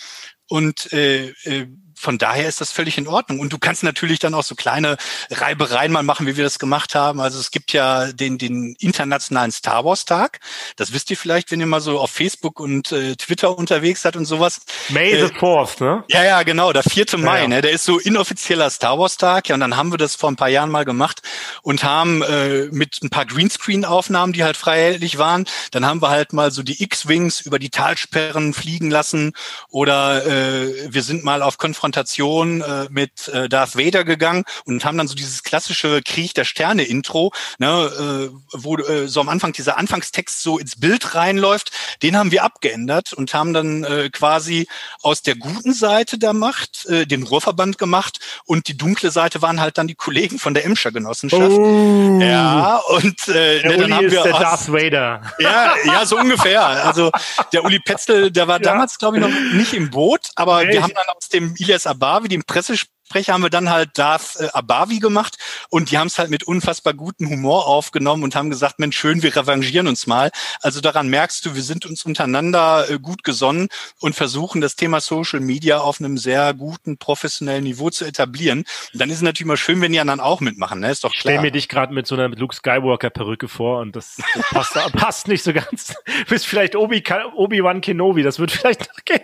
[0.49, 1.67] Und äh, äh,
[2.03, 3.39] von daher ist das völlig in Ordnung.
[3.39, 4.97] Und du kannst natürlich dann auch so kleine
[5.31, 7.21] Reibereien mal machen, wie wir das gemacht haben.
[7.21, 10.41] Also es gibt ja den, den internationalen Star Wars Tag.
[10.77, 14.17] Das wisst ihr vielleicht, wenn ihr mal so auf Facebook und äh, Twitter unterwegs seid
[14.17, 14.63] und sowas.
[14.89, 16.05] May the 4th, äh, ne?
[16.09, 17.19] Ja, ja, genau, der 4.
[17.19, 17.49] Mai, ja.
[17.49, 17.63] ne?
[17.63, 19.49] Der ist so inoffizieller Star Wars Tag.
[19.49, 21.23] Ja, und dann haben wir das vor ein paar Jahren mal gemacht
[21.63, 26.33] und haben äh, mit ein paar Greenscreen-Aufnahmen, die halt freiheitlich waren, dann haben wir halt
[26.33, 29.35] mal so die X-Wings über die Talsperren fliegen lassen
[29.69, 34.85] oder äh, wir sind mal auf Konfrontation Konfrontation äh, mit äh, Darth Vader gegangen und
[34.85, 39.29] haben dann so dieses klassische Krieg der Sterne Intro, ne, äh, wo äh, so am
[39.29, 41.71] Anfang dieser Anfangstext so ins Bild reinläuft,
[42.03, 44.67] den haben wir abgeändert und haben dann äh, quasi
[45.03, 49.61] aus der guten Seite der Macht äh, den Ruhrverband gemacht und die dunkle Seite waren
[49.61, 51.53] halt dann die Kollegen von der Emscher Genossenschaft.
[51.53, 52.19] Oh.
[52.23, 55.23] Ja, und äh, ne, dann Uli haben ist wir der aus, Darth Vader.
[55.39, 56.65] Ja, ja, so ungefähr.
[56.65, 57.11] Also
[57.53, 58.63] der Uli Petzel, der war ja.
[58.63, 61.82] damals glaube ich noch nicht im Boot, aber nee, wir haben dann aus dem Ilias
[61.83, 65.37] Elias Abavi, dem Pressesprecher, haben wir dann halt Darth äh, Abavi gemacht
[65.69, 69.23] und die haben es halt mit unfassbar gutem Humor aufgenommen und haben gesagt, Mensch, schön,
[69.23, 70.31] wir revanchieren uns mal.
[70.61, 73.69] Also daran merkst du, wir sind uns untereinander äh, gut gesonnen
[74.01, 78.65] und versuchen das Thema Social Media auf einem sehr guten, professionellen Niveau zu etablieren.
[78.93, 80.91] Und dann ist es natürlich mal schön, wenn die anderen auch mitmachen, ne?
[80.91, 81.17] Ist doch klar.
[81.17, 84.51] Ich stell mir dich gerade mit so einer Luke Skywalker Perücke vor und das, das
[84.51, 85.95] passt, passt nicht so ganz.
[86.07, 89.21] Du bist vielleicht Obi-Wan Kenobi, das wird vielleicht noch gehen.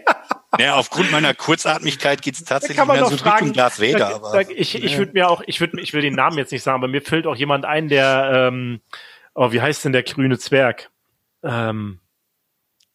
[0.58, 3.16] Ja, aufgrund meiner Kurzatmigkeit geht's tatsächlich mehr so.
[3.16, 4.14] Richtung Darth Vader.
[4.14, 6.62] Aber, sag, ich ich würde mir auch, ich würde, ich will den Namen jetzt nicht
[6.62, 8.80] sagen, aber mir fällt auch jemand ein, der, ähm,
[9.34, 10.90] oh, wie heißt denn der grüne Zwerg?
[11.42, 12.00] Ähm,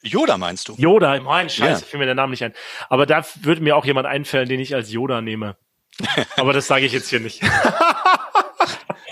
[0.03, 0.75] Yoda meinst du?
[0.77, 1.87] Yoda, mein Scheiße, ja.
[1.87, 2.53] fiel mir der Name nicht ein.
[2.89, 5.55] Aber da würde mir auch jemand einfallen, den ich als Yoda nehme.
[6.37, 7.41] Aber das sage ich jetzt hier nicht.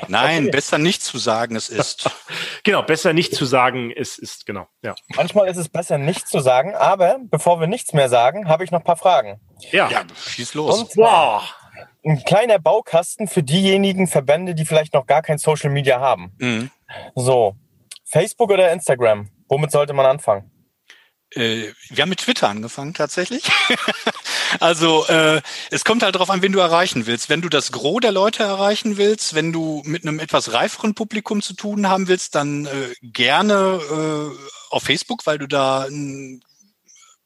[0.08, 0.52] Nein, okay.
[0.52, 2.10] besser nicht zu sagen, es ist.
[2.64, 4.68] genau, besser nicht zu sagen, es ist, genau.
[4.82, 4.94] Ja.
[5.16, 8.72] Manchmal ist es besser nicht zu sagen, aber bevor wir nichts mehr sagen, habe ich
[8.72, 9.40] noch ein paar Fragen.
[9.72, 10.82] Ja, ja schieß los.
[10.82, 11.44] Und zwar
[12.04, 16.32] ein kleiner Baukasten für diejenigen Verbände, die vielleicht noch gar kein Social Media haben.
[16.40, 16.72] Mhm.
[17.16, 17.56] So,
[18.06, 19.30] Facebook oder Instagram?
[19.48, 20.52] Womit sollte man anfangen?
[21.34, 23.44] Äh, wir haben mit Twitter angefangen tatsächlich.
[24.60, 27.30] also äh, es kommt halt darauf an, wen du erreichen willst.
[27.30, 31.42] Wenn du das Gros der Leute erreichen willst, wenn du mit einem etwas reiferen Publikum
[31.42, 36.44] zu tun haben willst, dann äh, gerne äh, auf Facebook, weil du da n,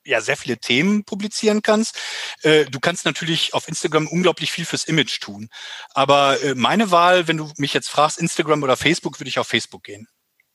[0.06, 2.00] ja sehr viele Themen publizieren kannst.
[2.44, 5.50] Äh, du kannst natürlich auf Instagram unglaublich viel fürs Image tun.
[5.94, 9.48] Aber äh, meine Wahl, wenn du mich jetzt fragst, Instagram oder Facebook, würde ich auf
[9.48, 10.08] Facebook gehen.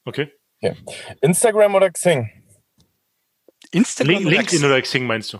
[0.04, 0.32] Okay.
[0.62, 0.76] okay.
[1.20, 2.30] Instagram oder Xing?
[3.72, 5.38] Instagram Link, oder LinkedIn oder Xing meinst du?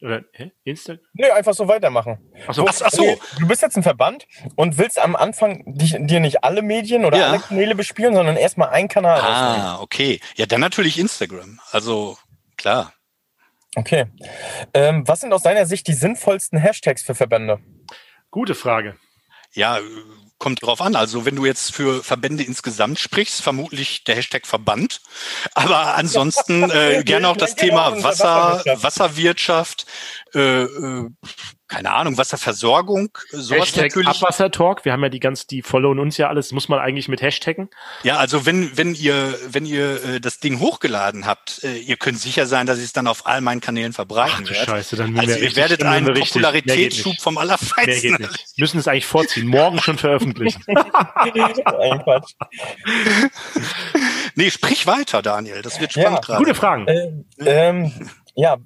[0.00, 0.52] Oder hä?
[0.62, 1.04] Instagram?
[1.14, 2.18] Nee, einfach so weitermachen.
[2.46, 2.66] Ach so.
[2.68, 3.18] Ach, ach so.
[3.40, 7.18] Du bist jetzt ein Verband und willst am Anfang dich, dir nicht alle Medien oder
[7.18, 7.28] ja.
[7.30, 9.80] alle Kanäle bespielen, sondern erstmal einen Kanal Ah, ausnehmen.
[9.80, 10.20] okay.
[10.36, 11.58] Ja, dann natürlich Instagram.
[11.72, 12.16] Also,
[12.56, 12.92] klar.
[13.74, 14.06] Okay.
[14.74, 17.60] Ähm, was sind aus deiner Sicht die sinnvollsten Hashtags für Verbände?
[18.30, 18.96] Gute Frage.
[19.52, 19.78] Ja,
[20.38, 20.94] kommt drauf an.
[20.96, 25.00] Also wenn du jetzt für Verbände insgesamt sprichst, vermutlich der Hashtag Verband.
[25.54, 29.86] Aber ansonsten äh, gerne auch das Thema Wasser, Wasserwirtschaft,
[30.34, 31.10] äh, äh,
[31.68, 34.08] keine Ahnung, Wasserversorgung, sowas Hashtag natürlich.
[34.08, 37.20] Abwassertalk, wir haben ja die ganz, die followen uns ja alles, muss man eigentlich mit
[37.20, 37.68] Hashtaggen.
[38.02, 42.18] Ja, also wenn, wenn ihr, wenn ihr äh, das Ding hochgeladen habt, äh, ihr könnt
[42.18, 45.38] sicher sein, dass ich es dann auf all meinen Kanälen verbreiten Ach, Scheiße, dann also
[45.38, 48.12] ihr werdet einen Popularitätsschub vom Allerfeinsten.
[48.12, 48.58] Mehr geht nicht.
[48.58, 50.62] Müssen es eigentlich vorziehen, morgen schon veröffentlichen.
[52.04, 52.32] Quatsch.
[54.36, 56.38] nee, sprich weiter, Daniel, das wird spannend ja, gerade.
[56.38, 56.86] Gute Fragen.
[56.88, 57.12] Äh,
[57.44, 57.92] ähm,
[58.34, 58.56] ja,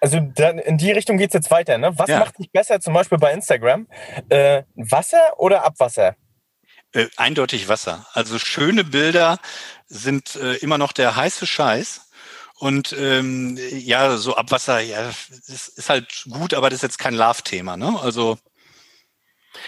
[0.00, 1.78] also dann in die Richtung geht's jetzt weiter.
[1.78, 1.92] Ne?
[1.98, 2.18] Was ja.
[2.18, 3.86] macht dich besser zum Beispiel bei Instagram?
[4.28, 6.16] Äh, Wasser oder Abwasser?
[6.92, 8.06] Äh, eindeutig Wasser.
[8.12, 9.38] Also schöne Bilder
[9.86, 12.02] sind äh, immer noch der heiße Scheiß.
[12.58, 15.12] Und ähm, ja, so Abwasser, ja,
[15.48, 17.76] das ist halt gut, aber das ist jetzt kein Love-Thema.
[17.76, 17.98] Ne?
[18.00, 18.38] Also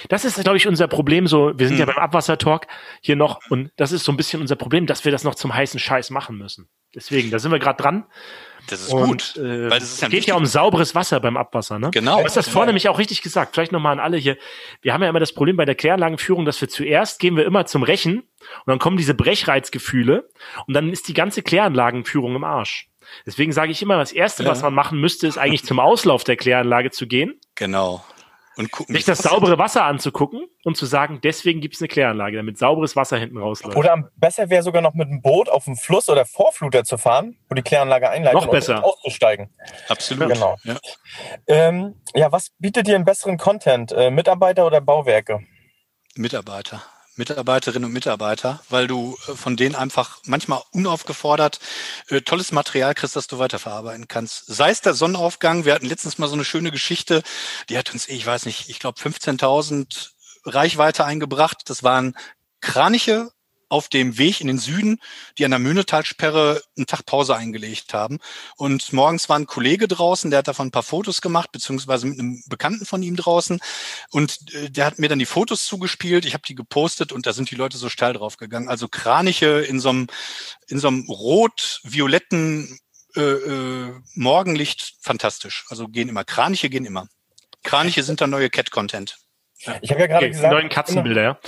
[0.09, 1.27] das ist, glaube ich, unser Problem.
[1.27, 1.87] So, wir sind hm.
[1.87, 2.67] ja beim Abwassertalk
[3.01, 5.55] hier noch und das ist so ein bisschen unser Problem, dass wir das noch zum
[5.55, 6.69] heißen Scheiß machen müssen.
[6.95, 8.07] Deswegen, da sind wir gerade dran.
[8.71, 9.37] Das ist und, gut.
[9.37, 11.91] Äh, weil das ist ja geht ja um sauberes Wasser beim Abwasser, ne?
[11.91, 12.19] Genau.
[12.19, 12.55] Du hast das genau.
[12.55, 13.55] vorne nämlich auch richtig gesagt.
[13.55, 14.37] Vielleicht nochmal an alle hier.
[14.83, 17.67] Wir haben ja immer das Problem bei der Kläranlagenführung, dass wir zuerst gehen wir immer
[17.67, 20.29] zum Rechen und dann kommen diese Brechreizgefühle
[20.67, 22.89] und dann ist die ganze Kläranlagenführung im Arsch.
[23.27, 24.51] Deswegen sage ich immer, das Erste, ja.
[24.51, 27.41] was man machen müsste, ist eigentlich zum Auslauf der Kläranlage zu gehen.
[27.55, 28.05] Genau
[28.59, 28.95] und gucken.
[28.95, 32.97] Sich das saubere Wasser anzugucken und zu sagen, deswegen gibt es eine Kläranlage, damit sauberes
[32.97, 33.77] Wasser hinten rausläuft.
[33.77, 37.39] Oder besser wäre sogar noch mit einem Boot auf dem Fluss oder Vorfluter zu fahren,
[37.49, 38.79] wo die Kläranlage einleitet noch besser.
[38.79, 39.51] und auszusteigen.
[39.89, 40.33] Absolut.
[40.33, 40.57] Genau.
[40.65, 40.77] Ja.
[41.47, 43.93] Ähm, ja, was bietet dir einen besseren Content?
[43.93, 45.41] Äh, Mitarbeiter oder Bauwerke?
[46.17, 46.83] Mitarbeiter.
[47.19, 51.61] Mitarbeiterinnen und Mitarbeiter, weil du äh, von denen einfach manchmal unaufgefordert
[52.09, 54.47] äh, tolles Material kriegst, das du weiterverarbeiten kannst.
[54.47, 57.23] Sei es der Sonnenaufgang, wir hatten letztens mal so eine schöne Geschichte,
[57.69, 60.11] die hat uns, ich weiß nicht, ich glaube 15.000
[60.45, 61.63] Reichweite eingebracht.
[61.67, 62.17] Das waren
[62.61, 63.31] Kraniche
[63.69, 64.99] auf dem Weg in den Süden,
[65.37, 68.19] die an der Möhnetalsperre einen Tag Pause eingelegt haben.
[68.57, 72.19] Und morgens war ein Kollege draußen, der hat davon ein paar Fotos gemacht, beziehungsweise mit
[72.19, 73.61] einem Bekannten von ihm draußen.
[74.11, 76.25] Und äh, der hat mir dann die Fotos zugespielt.
[76.25, 78.69] Ich habe die gepostet und da sind die Leute so steil drauf gegangen.
[78.69, 80.07] Also Kraniche in so einem,
[80.69, 82.79] in so einem rot-violetten
[83.17, 85.65] äh, äh, Morgenlicht, fantastisch.
[85.69, 86.25] Also gehen immer.
[86.25, 87.09] Kraniche gehen immer.
[87.63, 89.19] Kraniche sind der neue Cat-Content.
[89.81, 90.53] Ich habe ja gerade okay, gesagt.
[90.53, 91.39] Neuen Katzenbilder, ja.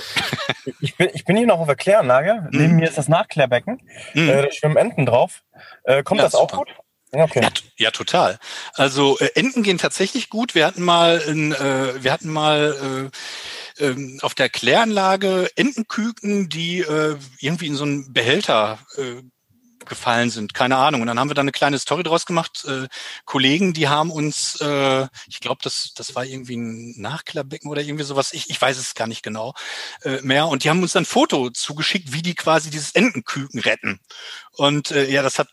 [0.79, 2.47] Ich bin, ich bin hier noch auf der Kläranlage.
[2.51, 2.59] Mhm.
[2.59, 3.81] Neben mir ist das Nachklärbecken.
[4.13, 4.29] Mhm.
[4.29, 5.43] Äh, da schwimmen Enten drauf.
[5.83, 6.43] Äh, kommt ja, das super.
[6.43, 6.75] auch gut?
[7.13, 7.41] Okay.
[7.41, 8.39] Ja, ja, total.
[8.73, 10.55] Also äh, Enten gehen tatsächlich gut.
[10.55, 13.09] Wir hatten mal, in, äh, wir hatten mal
[13.79, 19.21] äh, äh, auf der Kläranlage Entenküken, die äh, irgendwie in so einen Behälter äh,
[19.85, 20.53] gefallen sind.
[20.53, 21.01] Keine Ahnung.
[21.01, 22.65] Und dann haben wir da eine kleine Story draus gemacht.
[22.65, 22.87] Äh,
[23.25, 28.03] Kollegen, die haben uns, äh, ich glaube, das, das war irgendwie ein Nachklapbecken oder irgendwie
[28.03, 28.33] sowas.
[28.33, 29.53] Ich, ich weiß es gar nicht genau
[30.03, 30.47] äh, mehr.
[30.47, 33.99] Und die haben uns dann ein Foto zugeschickt, wie die quasi dieses Entenküken retten.
[34.57, 35.49] Und äh, ja, das hat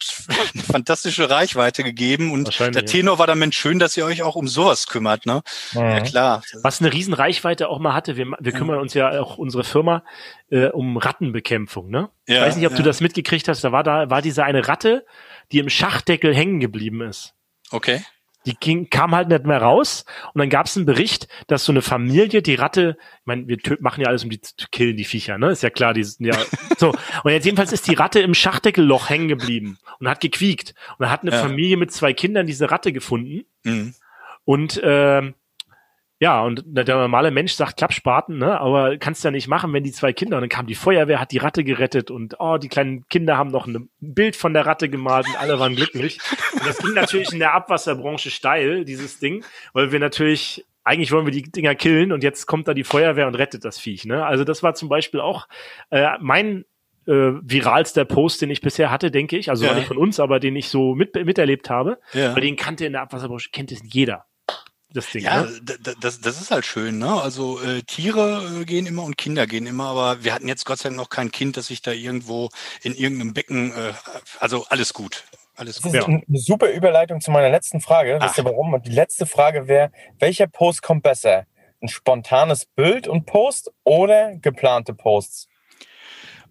[0.54, 2.32] eine fantastische Reichweite gegeben.
[2.32, 5.26] Und der Tenor war dann, Mensch, schön, dass ihr euch auch um sowas kümmert.
[5.26, 5.42] Ne?
[5.72, 5.80] Mhm.
[5.80, 6.42] Ja, klar.
[6.62, 8.16] Was eine riesen Reichweite auch mal hatte.
[8.16, 10.02] Wir, wir kümmern uns ja auch unsere Firma
[10.50, 11.90] äh, um Rattenbekämpfung.
[11.90, 12.10] Ne?
[12.26, 12.78] Ja, ich weiß nicht, ob ja.
[12.78, 13.62] du das mitgekriegt hast.
[13.64, 15.04] Da war da war diese eine Ratte,
[15.52, 17.34] die im Schachdeckel hängen geblieben ist.
[17.70, 18.00] Okay.
[18.46, 21.72] die ging, kam halt nicht mehr raus und dann gab es einen Bericht, dass so
[21.72, 25.04] eine Familie die Ratte, ich meine, wir machen ja alles, um die zu killen, die
[25.04, 25.50] Viecher, ne?
[25.50, 26.38] Ist ja klar, die sind ja
[26.78, 26.94] so.
[27.24, 30.74] Und jetzt jedenfalls ist die Ratte im Schachdeckelloch hängen geblieben und hat gequiekt.
[30.92, 31.38] Und dann hat eine ja.
[31.42, 33.44] Familie mit zwei Kindern diese Ratte gefunden.
[33.64, 33.94] Mhm.
[34.44, 35.34] Und ähm,
[36.20, 38.60] ja, und der normale Mensch sagt Klappspaten, ne?
[38.60, 41.30] aber kannst ja nicht machen, wenn die zwei Kinder, und dann kam die Feuerwehr, hat
[41.30, 44.88] die Ratte gerettet und oh, die kleinen Kinder haben noch ein Bild von der Ratte
[44.88, 46.18] gemalt und alle waren glücklich.
[46.54, 51.24] Und das ging natürlich in der Abwasserbranche steil, dieses Ding, weil wir natürlich, eigentlich wollen
[51.24, 54.04] wir die Dinger killen und jetzt kommt da die Feuerwehr und rettet das Viech.
[54.04, 54.26] Ne?
[54.26, 55.46] Also das war zum Beispiel auch
[55.90, 56.64] äh, mein
[57.06, 59.50] äh, viralster Post, den ich bisher hatte, denke ich.
[59.50, 59.74] Also ja.
[59.74, 62.00] nicht von uns, aber den ich so mit, miterlebt habe.
[62.12, 62.34] Ja.
[62.34, 64.27] Weil den kannte in der Abwasserbranche, kennt es jeder
[64.92, 65.24] das Ding.
[65.24, 65.60] Ja, ne?
[66.00, 66.98] das, das ist halt schön.
[66.98, 67.10] Ne?
[67.10, 70.78] Also äh, Tiere äh, gehen immer und Kinder gehen immer, aber wir hatten jetzt Gott
[70.78, 72.48] sei Dank noch kein Kind, das sich da irgendwo
[72.82, 73.92] in irgendeinem Becken, äh,
[74.40, 75.24] also alles gut.
[75.56, 75.94] Alles gut.
[75.94, 78.18] Das ist eine super Überleitung zu meiner letzten Frage.
[78.22, 78.74] Wisst ihr warum?
[78.74, 81.46] Und die letzte Frage wäre, welcher Post kommt besser?
[81.82, 85.48] Ein spontanes Bild und Post oder geplante Posts?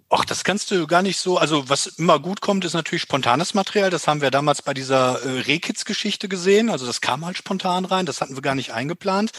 [0.10, 1.38] Ach, das kannst du gar nicht so.
[1.38, 3.90] Also was immer gut kommt, ist natürlich spontanes Material.
[3.90, 6.70] Das haben wir damals bei dieser äh, Rehkitz-Geschichte gesehen.
[6.70, 8.06] Also das kam halt spontan rein.
[8.06, 9.32] Das hatten wir gar nicht eingeplant.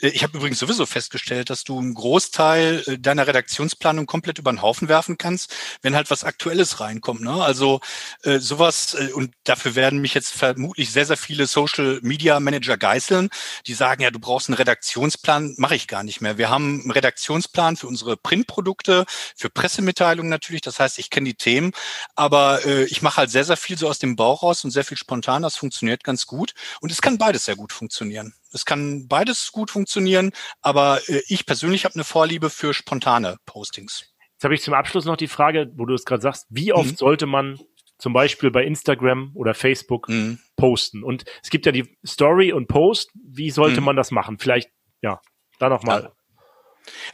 [0.00, 4.52] Äh, ich habe übrigens sowieso festgestellt, dass du einen Großteil äh, deiner Redaktionsplanung komplett über
[4.52, 7.20] den Haufen werfen kannst, wenn halt was Aktuelles reinkommt.
[7.20, 7.42] Ne?
[7.42, 7.80] Also
[8.22, 12.76] äh, sowas, äh, und dafür werden mich jetzt vermutlich sehr, sehr viele Social Media Manager
[12.76, 13.30] geißeln,
[13.66, 16.38] die sagen, ja, du brauchst einen Redaktionsplan, mache ich gar nicht mehr.
[16.38, 19.04] Wir haben einen Redaktionsplan für unsere Printprodukte,
[19.36, 21.72] für Pressemitteilungen natürlich, das heißt, ich kenne die Themen,
[22.14, 24.84] aber äh, ich mache halt sehr, sehr viel so aus dem Bauch raus und sehr
[24.84, 26.54] viel spontan, das funktioniert ganz gut.
[26.80, 28.34] Und es kann beides sehr gut funktionieren.
[28.54, 30.32] Es kann beides gut funktionieren,
[30.62, 34.06] aber äh, ich persönlich habe eine Vorliebe für spontane Postings.
[34.34, 36.92] Jetzt habe ich zum Abschluss noch die Frage, wo du es gerade sagst, wie oft
[36.92, 36.96] mhm.
[36.96, 37.58] sollte man
[37.98, 40.38] zum Beispiel bei Instagram oder Facebook mhm.
[40.56, 41.02] posten?
[41.02, 43.10] Und es gibt ja die Story und Post.
[43.14, 43.86] Wie sollte mhm.
[43.86, 44.38] man das machen?
[44.38, 44.70] Vielleicht,
[45.02, 45.20] ja,
[45.58, 46.04] da nochmal.
[46.04, 46.12] Ja.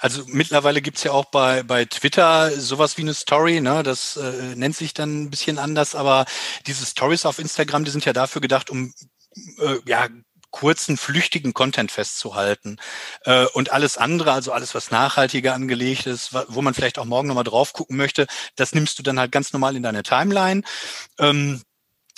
[0.01, 3.83] Also mittlerweile gibt's ja auch bei, bei Twitter sowas wie eine Story, ne?
[3.83, 6.25] das äh, nennt sich dann ein bisschen anders, aber
[6.67, 8.93] diese Stories auf Instagram, die sind ja dafür gedacht, um
[9.59, 10.09] äh, ja
[10.51, 12.79] kurzen, flüchtigen Content festzuhalten.
[13.25, 17.29] Äh, und alles andere, also alles, was nachhaltiger angelegt ist, wo man vielleicht auch morgen
[17.29, 18.27] nochmal drauf gucken möchte,
[18.57, 20.63] das nimmst du dann halt ganz normal in deine Timeline.
[21.19, 21.63] Ähm,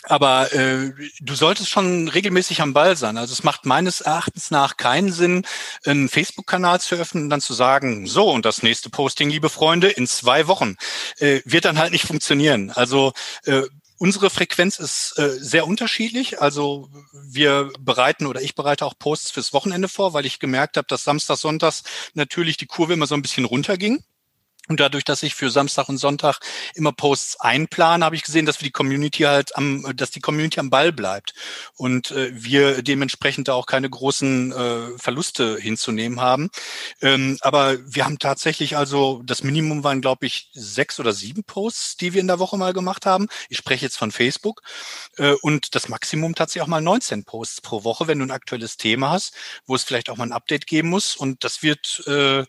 [0.04, 3.16] aber äh, du solltest schon regelmäßig am Ball sein.
[3.16, 5.46] Also es macht meines Erachtens nach keinen Sinn,
[5.86, 9.88] einen Facebook-Kanal zu öffnen und dann zu sagen, so und das nächste Posting, liebe Freunde,
[9.88, 10.76] in zwei Wochen,
[11.18, 12.72] äh, wird dann halt nicht funktionieren.
[12.72, 13.12] Also
[13.44, 13.62] äh,
[14.02, 16.42] Unsere Frequenz ist äh, sehr unterschiedlich.
[16.42, 20.88] Also wir bereiten oder ich bereite auch Posts fürs Wochenende vor, weil ich gemerkt habe,
[20.88, 24.02] dass Samstag, Sonntags natürlich die Kurve immer so ein bisschen runterging.
[24.72, 26.38] Und dadurch, dass ich für Samstag und Sonntag
[26.74, 30.58] immer Posts einplane, habe ich gesehen, dass wir die Community halt am, dass die Community
[30.60, 31.34] am Ball bleibt
[31.76, 36.48] und äh, wir dementsprechend auch keine großen äh, Verluste hinzunehmen haben.
[37.02, 41.98] Ähm, aber wir haben tatsächlich also das Minimum waren, glaube ich, sechs oder sieben Posts,
[41.98, 43.26] die wir in der Woche mal gemacht haben.
[43.50, 44.62] Ich spreche jetzt von Facebook
[45.18, 48.78] äh, und das Maximum tatsächlich auch mal 19 Posts pro Woche, wenn du ein aktuelles
[48.78, 49.34] Thema hast,
[49.66, 51.14] wo es vielleicht auch mal ein Update geben muss.
[51.14, 52.46] Und das wird äh,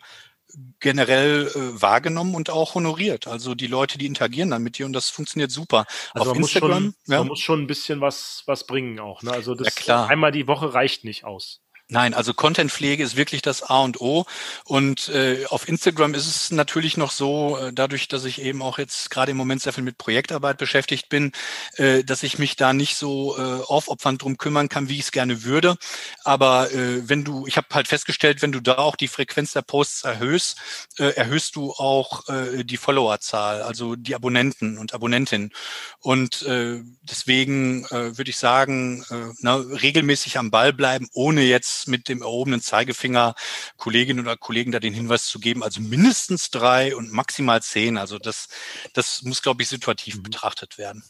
[0.80, 3.26] generell äh, wahrgenommen und auch honoriert.
[3.26, 5.86] Also die Leute, die interagieren dann mit dir und das funktioniert super.
[6.12, 7.18] Also Auf man Instagram, muss schon, ja?
[7.18, 9.22] man muss schon ein bisschen was was bringen auch.
[9.22, 9.32] Ne?
[9.32, 10.08] Also das ja, klar.
[10.08, 11.63] einmal die Woche reicht nicht aus.
[11.88, 14.24] Nein, also Contentpflege ist wirklich das A und O.
[14.64, 18.78] Und äh, auf Instagram ist es natürlich noch so, äh, dadurch, dass ich eben auch
[18.78, 21.32] jetzt gerade im Moment sehr viel mit Projektarbeit beschäftigt bin,
[21.76, 25.12] äh, dass ich mich da nicht so äh, aufopfernd drum kümmern kann, wie ich es
[25.12, 25.76] gerne würde.
[26.24, 29.62] Aber äh, wenn du, ich habe halt festgestellt, wenn du da auch die Frequenz der
[29.62, 30.56] Posts erhöhst,
[30.98, 35.52] äh, erhöhst du auch äh, die Followerzahl, also die Abonnenten und Abonnentinnen.
[36.00, 41.73] Und äh, deswegen äh, würde ich sagen, äh, na, regelmäßig am Ball bleiben, ohne jetzt
[41.86, 43.34] mit dem erhobenen Zeigefinger
[43.76, 47.98] Kolleginnen oder Kollegen da den Hinweis zu geben, also mindestens drei und maximal zehn.
[47.98, 48.48] Also das,
[48.92, 50.22] das muss, glaube ich, situativ mhm.
[50.22, 51.04] betrachtet werden.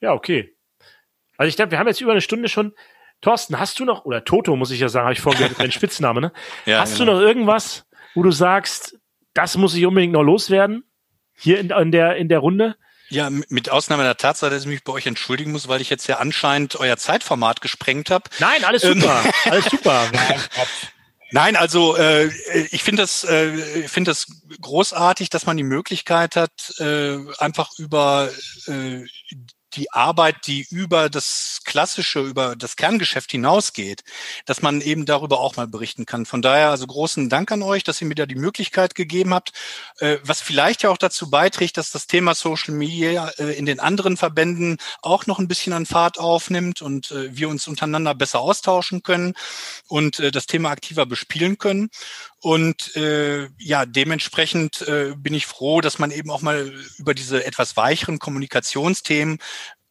[0.00, 0.54] Ja, okay.
[1.36, 2.74] Also ich glaube, wir haben jetzt über eine Stunde schon.
[3.20, 5.72] Thorsten, hast du noch, oder Toto muss ich ja sagen, habe ich vorhin gehört, dein
[5.72, 6.32] Spitzname, ne?
[6.66, 7.12] Ja, hast genau.
[7.12, 8.98] du noch irgendwas, wo du sagst,
[9.32, 10.84] das muss ich unbedingt noch loswerden?
[11.34, 12.76] Hier in, in, der, in der Runde?
[13.12, 16.06] Ja, mit Ausnahme der Tatsache, dass ich mich bei euch entschuldigen muss, weil ich jetzt
[16.06, 18.24] ja anscheinend euer Zeitformat gesprengt habe.
[18.38, 20.10] Nein, alles ähm, super, alles super.
[21.30, 22.28] Nein, also äh,
[22.70, 24.28] ich finde das, äh, finde das
[24.62, 28.30] großartig, dass man die Möglichkeit hat, äh, einfach über
[28.66, 29.04] äh,
[29.76, 34.04] die Arbeit, die über das klassische, über das Kerngeschäft hinausgeht,
[34.46, 36.26] dass man eben darüber auch mal berichten kann.
[36.26, 39.52] Von daher also großen Dank an euch, dass ihr mir da die Möglichkeit gegeben habt,
[39.98, 43.80] äh, was vielleicht ja auch dazu beiträgt, dass das Thema Social Media äh, in den
[43.80, 48.40] anderen Verbänden auch noch ein bisschen an Fahrt aufnimmt und äh, wir uns untereinander besser
[48.40, 49.34] austauschen können
[49.88, 51.90] und das Thema aktiver bespielen können.
[52.42, 57.44] Und äh, ja, dementsprechend äh, bin ich froh, dass man eben auch mal über diese
[57.46, 59.38] etwas weicheren Kommunikationsthemen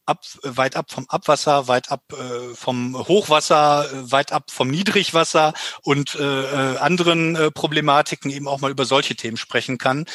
[0.06, 5.52] ab, weit ab vom Abwasser, weit ab äh, vom Hochwasser, äh, weit ab vom Niedrigwasser
[5.82, 10.06] und äh, äh, anderen äh, Problematiken eben auch mal über solche Themen sprechen kann,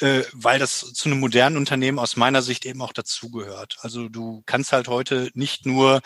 [0.00, 3.76] äh, weil das zu einem modernen Unternehmen aus meiner Sicht eben auch dazugehört.
[3.80, 6.00] Also du kannst halt heute nicht nur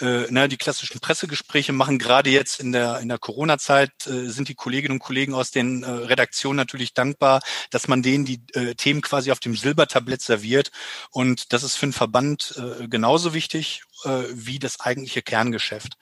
[0.00, 1.98] äh, na, die klassischen Pressegespräche machen.
[1.98, 5.82] Gerade jetzt in der in der Corona-Zeit äh, sind die Kolleginnen und Kollegen aus den
[5.82, 10.70] äh, Redaktionen natürlich dankbar, dass man denen die äh, Themen quasi auf dem Silbertablett serviert.
[11.10, 15.96] Und das ist für einen Verband äh, genauso wichtig äh, wie das eigentliche Kerngeschäft.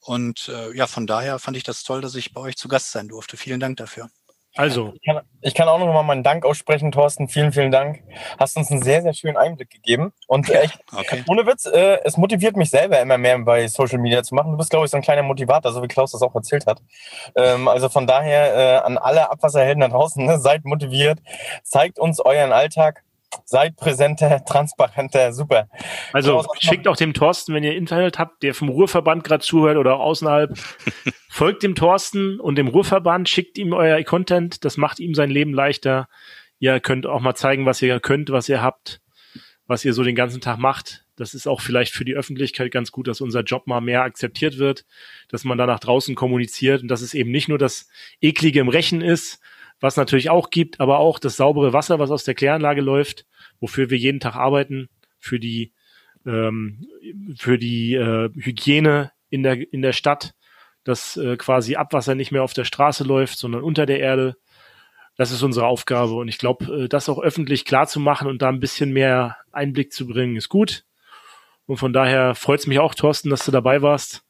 [0.00, 2.92] Und äh, ja, von daher fand ich das toll, dass ich bei euch zu Gast
[2.92, 3.36] sein durfte.
[3.36, 4.10] Vielen Dank dafür.
[4.54, 4.92] Also.
[4.94, 7.28] Ich kann, ich kann auch noch mal meinen Dank aussprechen, Thorsten.
[7.28, 8.02] Vielen, vielen Dank.
[8.38, 10.12] Hast uns einen sehr, sehr schönen Einblick gegeben.
[10.26, 11.24] Und echt, okay.
[11.26, 14.52] ohne Witz, äh, es motiviert mich selber immer mehr bei Social Media zu machen.
[14.52, 16.82] Du bist, glaube ich, so ein kleiner Motivator, so wie Klaus das auch erzählt hat.
[17.34, 21.20] Ähm, also von daher äh, an alle Abwasserhelden da draußen, ne, seid motiviert,
[21.62, 23.04] zeigt uns euren Alltag
[23.44, 25.68] Seid präsenter, transparenter, super.
[26.12, 29.96] Also schickt auch dem Thorsten, wenn ihr Internet habt, der vom Ruhrverband gerade zuhört oder
[29.96, 30.56] auch außerhalb,
[31.30, 35.54] folgt dem Thorsten und dem Ruhrverband, schickt ihm euer Content, das macht ihm sein Leben
[35.54, 36.08] leichter.
[36.58, 39.00] Ihr könnt auch mal zeigen, was ihr könnt, was ihr habt,
[39.66, 41.04] was ihr so den ganzen Tag macht.
[41.16, 44.58] Das ist auch vielleicht für die Öffentlichkeit ganz gut, dass unser Job mal mehr akzeptiert
[44.58, 44.84] wird,
[45.28, 47.88] dass man da nach draußen kommuniziert und dass es eben nicht nur das
[48.20, 49.40] Eklige im Rechen ist,
[49.82, 53.26] was natürlich auch gibt, aber auch das saubere Wasser, was aus der Kläranlage läuft,
[53.60, 55.72] wofür wir jeden Tag arbeiten, für die,
[56.24, 56.86] ähm,
[57.36, 60.34] für die äh, Hygiene in der, in der Stadt,
[60.84, 64.36] dass äh, quasi Abwasser nicht mehr auf der Straße läuft, sondern unter der Erde.
[65.16, 66.12] Das ist unsere Aufgabe.
[66.12, 69.36] Und ich glaube, äh, das auch öffentlich klar zu machen und da ein bisschen mehr
[69.50, 70.84] Einblick zu bringen, ist gut.
[71.66, 74.22] Und von daher freut es mich auch, Thorsten, dass du dabei warst.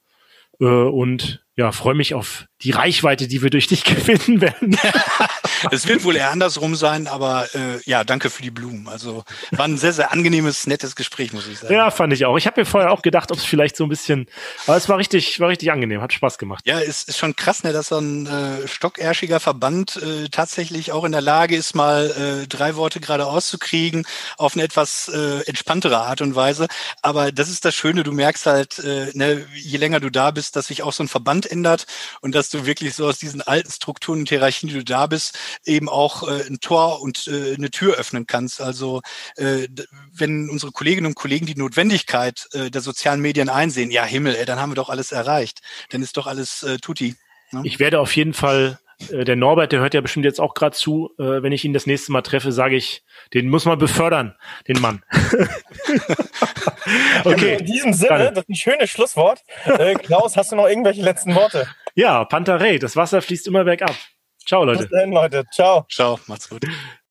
[0.62, 4.78] Äh, und ja, freue mich auf die Reichweite, die wir durch dich gewinnen werden.
[5.70, 8.88] es wird wohl eher andersrum sein, aber äh, ja, danke für die Blumen.
[8.88, 11.74] Also war ein sehr, sehr angenehmes, nettes Gespräch, muss ich sagen.
[11.74, 12.36] Ja, fand ich auch.
[12.36, 14.26] Ich habe mir vorher auch gedacht, ob es vielleicht so ein bisschen,
[14.66, 16.66] aber es war richtig, war richtig angenehm, hat Spaß gemacht.
[16.66, 21.04] Ja, es ist schon krass, ne, dass so ein äh, stockärschiger Verband äh, tatsächlich auch
[21.04, 24.06] in der Lage ist, mal äh, drei Worte gerade auszukriegen
[24.38, 26.66] auf eine etwas äh, entspanntere Art und Weise.
[27.02, 30.56] Aber das ist das Schöne, du merkst halt, äh, ne, je länger du da bist,
[30.56, 31.86] dass sich auch so ein Verband ändert
[32.20, 35.38] und dass du wirklich so aus diesen alten Strukturen und Hierarchien, die du da bist,
[35.64, 38.60] eben auch äh, ein Tor und äh, eine Tür öffnen kannst.
[38.60, 39.02] Also
[39.36, 39.68] äh,
[40.12, 44.44] wenn unsere Kolleginnen und Kollegen die Notwendigkeit äh, der sozialen Medien einsehen, ja Himmel, ey,
[44.44, 45.60] dann haben wir doch alles erreicht.
[45.90, 47.16] Dann ist doch alles äh, tutti.
[47.50, 47.62] Ne?
[47.64, 48.78] Ich werde auf jeden Fall
[49.10, 51.10] äh, der Norbert, der hört ja bestimmt jetzt auch gerade zu.
[51.18, 53.02] Äh, wenn ich ihn das nächste Mal treffe, sage ich,
[53.34, 54.36] den muss man befördern,
[54.68, 55.02] den Mann.
[57.24, 57.56] okay.
[57.58, 58.34] In diesem Sinne, Dann.
[58.34, 59.40] das ist ein schönes Schlusswort.
[59.64, 61.68] Äh, Klaus, hast du noch irgendwelche letzten Worte?
[61.94, 63.94] Ja, Pantarei, das Wasser fließt immer bergab.
[64.46, 64.80] Ciao, Leute.
[64.80, 65.44] Bis dann, Leute.
[65.52, 65.86] Ciao.
[65.88, 66.64] Ciao, macht's gut.